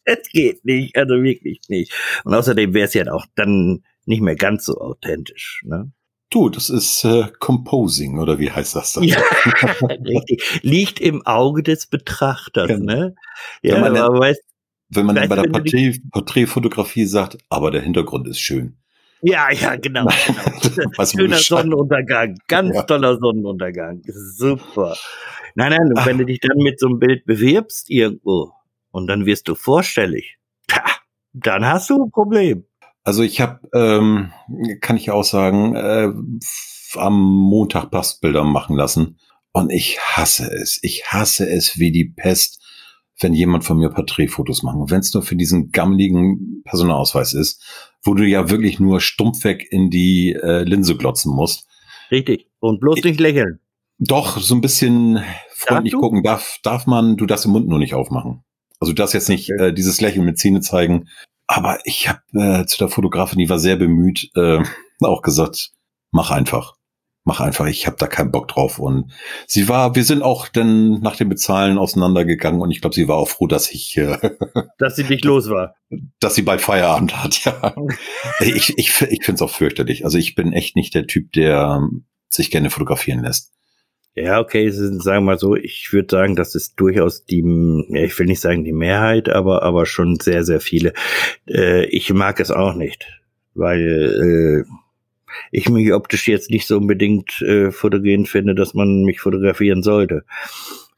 [0.07, 1.93] es geht nicht, also wirklich nicht.
[2.23, 5.61] Und außerdem wäre es ja auch dann nicht mehr ganz so authentisch.
[5.65, 5.91] Ne?
[6.29, 9.03] Du, das ist äh, Composing, oder wie heißt das dann?
[9.03, 9.17] Ja,
[9.81, 10.59] richtig.
[10.61, 12.77] Liegt im Auge des Betrachters, ja.
[12.77, 13.15] ne?
[13.61, 14.41] Ja, wenn man aber dann, weißt,
[14.89, 18.77] wenn man weißt, dann bei der Porträt, Porträtfotografie sagt, aber der Hintergrund ist schön.
[19.21, 20.07] Ja, ja, genau.
[20.75, 21.05] genau.
[21.05, 22.83] Schöner Sonnenuntergang, ganz ja.
[22.83, 24.01] toller Sonnenuntergang.
[24.05, 24.95] Super.
[25.55, 28.51] Nein, nein, und wenn du dich dann mit so einem Bild bewirbst irgendwo,
[28.97, 30.37] und dann wirst du vorstellig.
[30.67, 30.83] Tja,
[31.31, 32.65] Dann hast du ein Problem.
[33.03, 34.33] Also ich habe, ähm,
[34.81, 36.11] kann ich auch sagen, äh,
[36.95, 39.19] am Montag Passbilder machen lassen.
[39.53, 40.79] Und ich hasse es.
[40.81, 42.59] Ich hasse es wie die Pest,
[43.19, 44.77] wenn jemand von mir Porträtfotos macht.
[44.77, 47.63] Und wenn es nur für diesen gammeligen Personalausweis ist,
[48.03, 51.67] wo du ja wirklich nur stumpf weg in die äh, Linse glotzen musst.
[52.09, 52.49] Richtig.
[52.59, 53.59] Und bloß nicht lächeln.
[53.99, 56.23] Doch, so ein bisschen freundlich gucken.
[56.23, 58.43] Darf, darf man, du darfst den Mund nur nicht aufmachen.
[58.79, 61.07] Also du darfst jetzt nicht äh, dieses Lächeln mit Zähne zeigen.
[61.47, 64.59] Aber ich habe äh, zu der Fotografin, die war sehr bemüht, äh,
[65.01, 65.71] auch gesagt,
[66.11, 66.77] mach einfach
[67.27, 68.79] mach einfach, ich habe da keinen Bock drauf.
[68.79, 69.11] Und
[69.45, 73.17] sie war, wir sind auch dann nach dem Bezahlen auseinandergegangen und ich glaube, sie war
[73.17, 74.17] auch froh, dass ich, äh,
[74.79, 75.75] dass sie nicht los war,
[76.19, 77.43] dass sie bald Feierabend hat.
[77.43, 77.75] Ja,
[78.39, 80.05] ich ich ich finde es auch fürchterlich.
[80.05, 81.81] Also ich bin echt nicht der Typ, der
[82.29, 83.51] sich gerne fotografieren lässt.
[84.19, 87.43] Ja, okay, sagen wir mal so, ich würde sagen, das ist durchaus die,
[87.89, 90.93] ja, ich will nicht sagen die Mehrheit, aber, aber schon sehr, sehr viele.
[91.47, 93.05] Äh, ich mag es auch nicht,
[93.53, 94.71] weil äh,
[95.51, 100.23] ich mich optisch jetzt nicht so unbedingt äh, fotogen finde, dass man mich fotografieren sollte.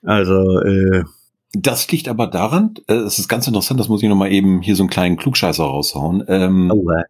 [0.01, 1.03] Also, äh,
[1.51, 4.77] das liegt aber daran, äh, es ist ganz interessant, das muss ich nochmal eben hier
[4.77, 6.23] so einen kleinen Klugscheißer raushauen.
[6.29, 7.03] Ähm, oh, äh.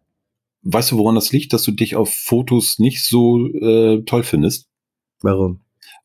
[0.62, 4.66] Weißt du, woran das liegt, dass du dich auf Fotos nicht so äh, toll findest?
[5.22, 5.60] Warum?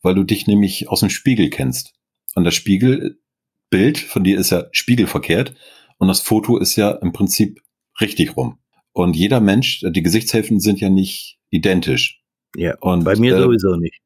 [0.05, 1.93] Weil du dich nämlich aus dem Spiegel kennst.
[2.35, 5.55] Und das Spiegelbild von dir ist ja spiegelverkehrt
[5.97, 7.59] und das Foto ist ja im Prinzip
[7.99, 8.59] richtig rum.
[8.93, 12.21] Und jeder Mensch, die Gesichtshälften sind ja nicht identisch.
[12.55, 13.99] Ja, und bei mir äh, sowieso nicht.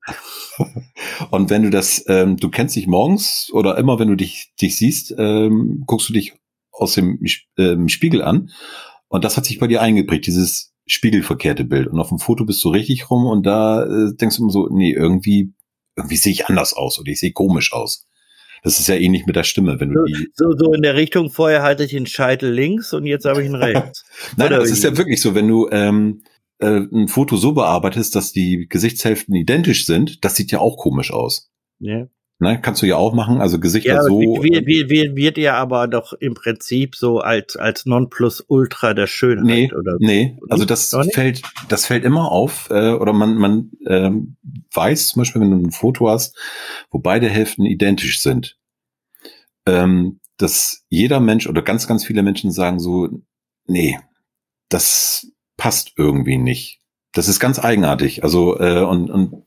[1.31, 4.77] und wenn du das, ähm, du kennst dich morgens oder immer, wenn du dich, dich
[4.77, 6.33] siehst, ähm, guckst du dich
[6.71, 7.19] aus dem
[7.57, 8.51] ähm, Spiegel an.
[9.09, 11.87] Und das hat sich bei dir eingeprägt, dieses spiegelverkehrte Bild.
[11.87, 14.69] Und auf dem Foto bist du richtig rum und da äh, denkst du immer so,
[14.71, 15.53] nee, irgendwie,
[15.99, 18.05] irgendwie sehe ich anders aus oder ich sehe komisch aus.
[18.63, 20.27] Das ist ja ähnlich mit der Stimme, wenn du so, die.
[20.33, 23.49] So, so in der Richtung, vorher hatte ich den Scheitel links und jetzt habe ich
[23.49, 24.05] ihn rechts.
[24.35, 26.23] Nein, Oder das ist ja wirklich so, wenn du ähm,
[26.59, 31.11] äh, ein Foto so bearbeitest, dass die Gesichtshälften identisch sind, das sieht ja auch komisch
[31.11, 31.49] aus.
[31.79, 32.07] Ja.
[32.41, 34.17] Ne, kannst du ja auch machen, also Gesichter ja, so.
[34.17, 39.45] Wird, wird, wird, wird ja aber doch im Prinzip so als, als Nonplusultra der Schönheit
[39.45, 44.11] nee, oder Nee, also das fällt, das fällt immer auf, äh, oder man, man äh,
[44.73, 46.37] weiß zum Beispiel, wenn du ein Foto hast,
[46.91, 48.57] wo beide Hälften identisch sind,
[49.65, 53.09] ähm, dass jeder Mensch oder ganz, ganz viele Menschen sagen so,
[53.65, 53.99] nee,
[54.69, 55.27] das
[55.57, 56.78] passt irgendwie nicht.
[57.13, 58.23] Das ist ganz eigenartig.
[58.23, 59.43] Also, äh, und, und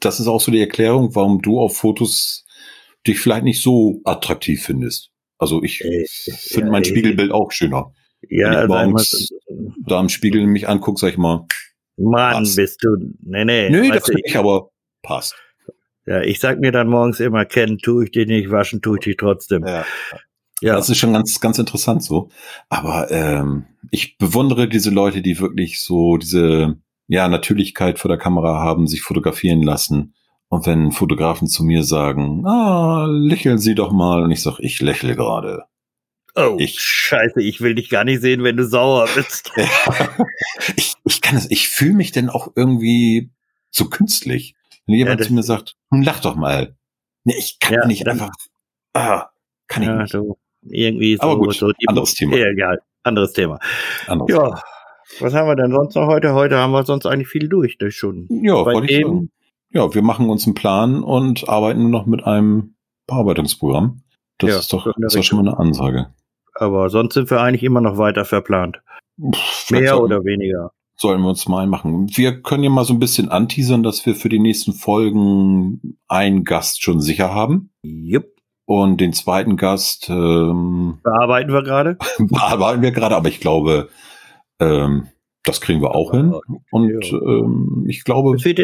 [0.00, 2.44] das ist auch so die Erklärung, warum du auf Fotos
[3.06, 5.10] dich vielleicht nicht so attraktiv findest.
[5.38, 7.92] Also ich äh, finde ja, mein Spiegelbild auch schöner.
[8.28, 9.28] Ja, Wenn ich morgens
[9.86, 11.46] da am Spiegel mich angucke, sag ich mal.
[11.96, 12.56] Mann, passt.
[12.56, 12.96] bist du.
[13.22, 13.70] Nee, nee.
[13.70, 14.70] Nee, das nicht, aber
[15.02, 15.34] passt.
[16.06, 19.04] Ja, ich sag mir dann morgens immer, kennen tue ich dich nicht, waschen tue ich
[19.04, 19.66] dich trotzdem.
[19.66, 19.84] Ja.
[20.62, 20.74] Ja.
[20.74, 22.30] Das ist schon ganz, ganz interessant so.
[22.68, 26.78] Aber ähm, ich bewundere diese Leute, die wirklich so diese
[27.08, 30.14] ja, Natürlichkeit vor der Kamera haben, sich fotografieren lassen.
[30.48, 34.80] Und wenn Fotografen zu mir sagen, ah, lächeln Sie doch mal, und ich sage, ich
[34.80, 35.64] lächle gerade.
[36.34, 39.50] Oh, ich, scheiße, ich will dich gar nicht sehen, wenn du sauer bist.
[40.76, 43.30] ich, ich kann es, ich fühle mich denn auch irgendwie
[43.70, 44.54] so künstlich.
[44.86, 46.76] Wenn jemand ja, zu mir sagt, hm, lach doch mal.
[47.24, 48.30] Nee, ich kann ja, nicht einfach,
[48.92, 49.30] ah,
[49.66, 50.12] kann ich ja, nicht.
[50.12, 52.36] So, irgendwie so, Aber gut, so anderes Thema.
[52.36, 53.58] Ja, egal, anderes Thema.
[54.06, 54.62] Anderes ja, Thema.
[55.20, 56.34] Was haben wir denn sonst noch heute?
[56.34, 58.26] Heute haben wir sonst eigentlich viel durch, durch schon.
[58.30, 59.30] Ja, wollte ich sagen.
[59.70, 62.74] Ja, wir machen uns einen Plan und arbeiten nur noch mit einem
[63.06, 64.02] Bearbeitungsprogramm.
[64.38, 66.08] Das ja, ist doch, ist doch schon mal eine Ansage.
[66.54, 68.80] Aber sonst sind wir eigentlich immer noch weiter verplant.
[69.20, 70.72] Pff, Mehr oder weniger.
[70.96, 72.08] Sollen wir uns mal machen.
[72.14, 76.44] Wir können ja mal so ein bisschen anteasern, dass wir für die nächsten Folgen einen
[76.44, 77.70] Gast schon sicher haben.
[77.82, 78.28] Jupp.
[78.64, 81.98] Und den zweiten Gast ähm, bearbeiten wir gerade.
[82.18, 83.88] bearbeiten wir gerade, aber ich glaube,
[84.60, 85.08] ähm,
[85.44, 86.34] das kriegen wir auch hin.
[86.70, 88.36] Und ähm, ich glaube.
[88.36, 88.58] Es wird,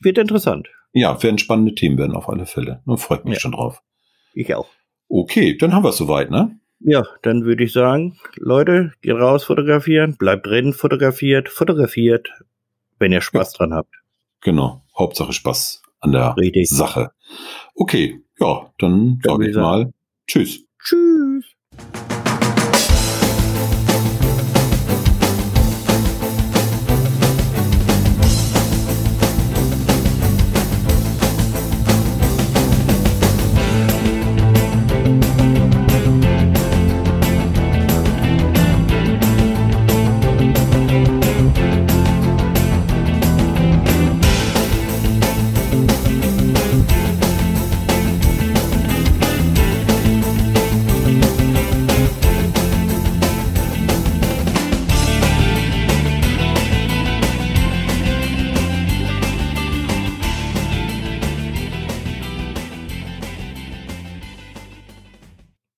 [0.00, 0.68] wird interessant.
[0.92, 2.82] Ja, werden spannende Themen werden auf alle Fälle.
[2.86, 3.40] Da freut mich ja.
[3.40, 3.82] schon drauf.
[4.34, 4.68] Ich auch.
[5.08, 6.58] Okay, dann haben wir es soweit, ne?
[6.80, 12.28] Ja, dann würde ich sagen, Leute, geht raus fotografieren, bleibt drin fotografiert, fotografiert,
[12.98, 13.58] wenn ihr Spaß ja.
[13.58, 13.94] dran habt.
[14.42, 16.68] Genau, Hauptsache Spaß an der Richtig.
[16.68, 17.10] Sache.
[17.74, 19.92] Okay, ja, dann, dann sage ich mal
[20.28, 20.64] Tschüss.
[20.78, 21.44] Tschüss.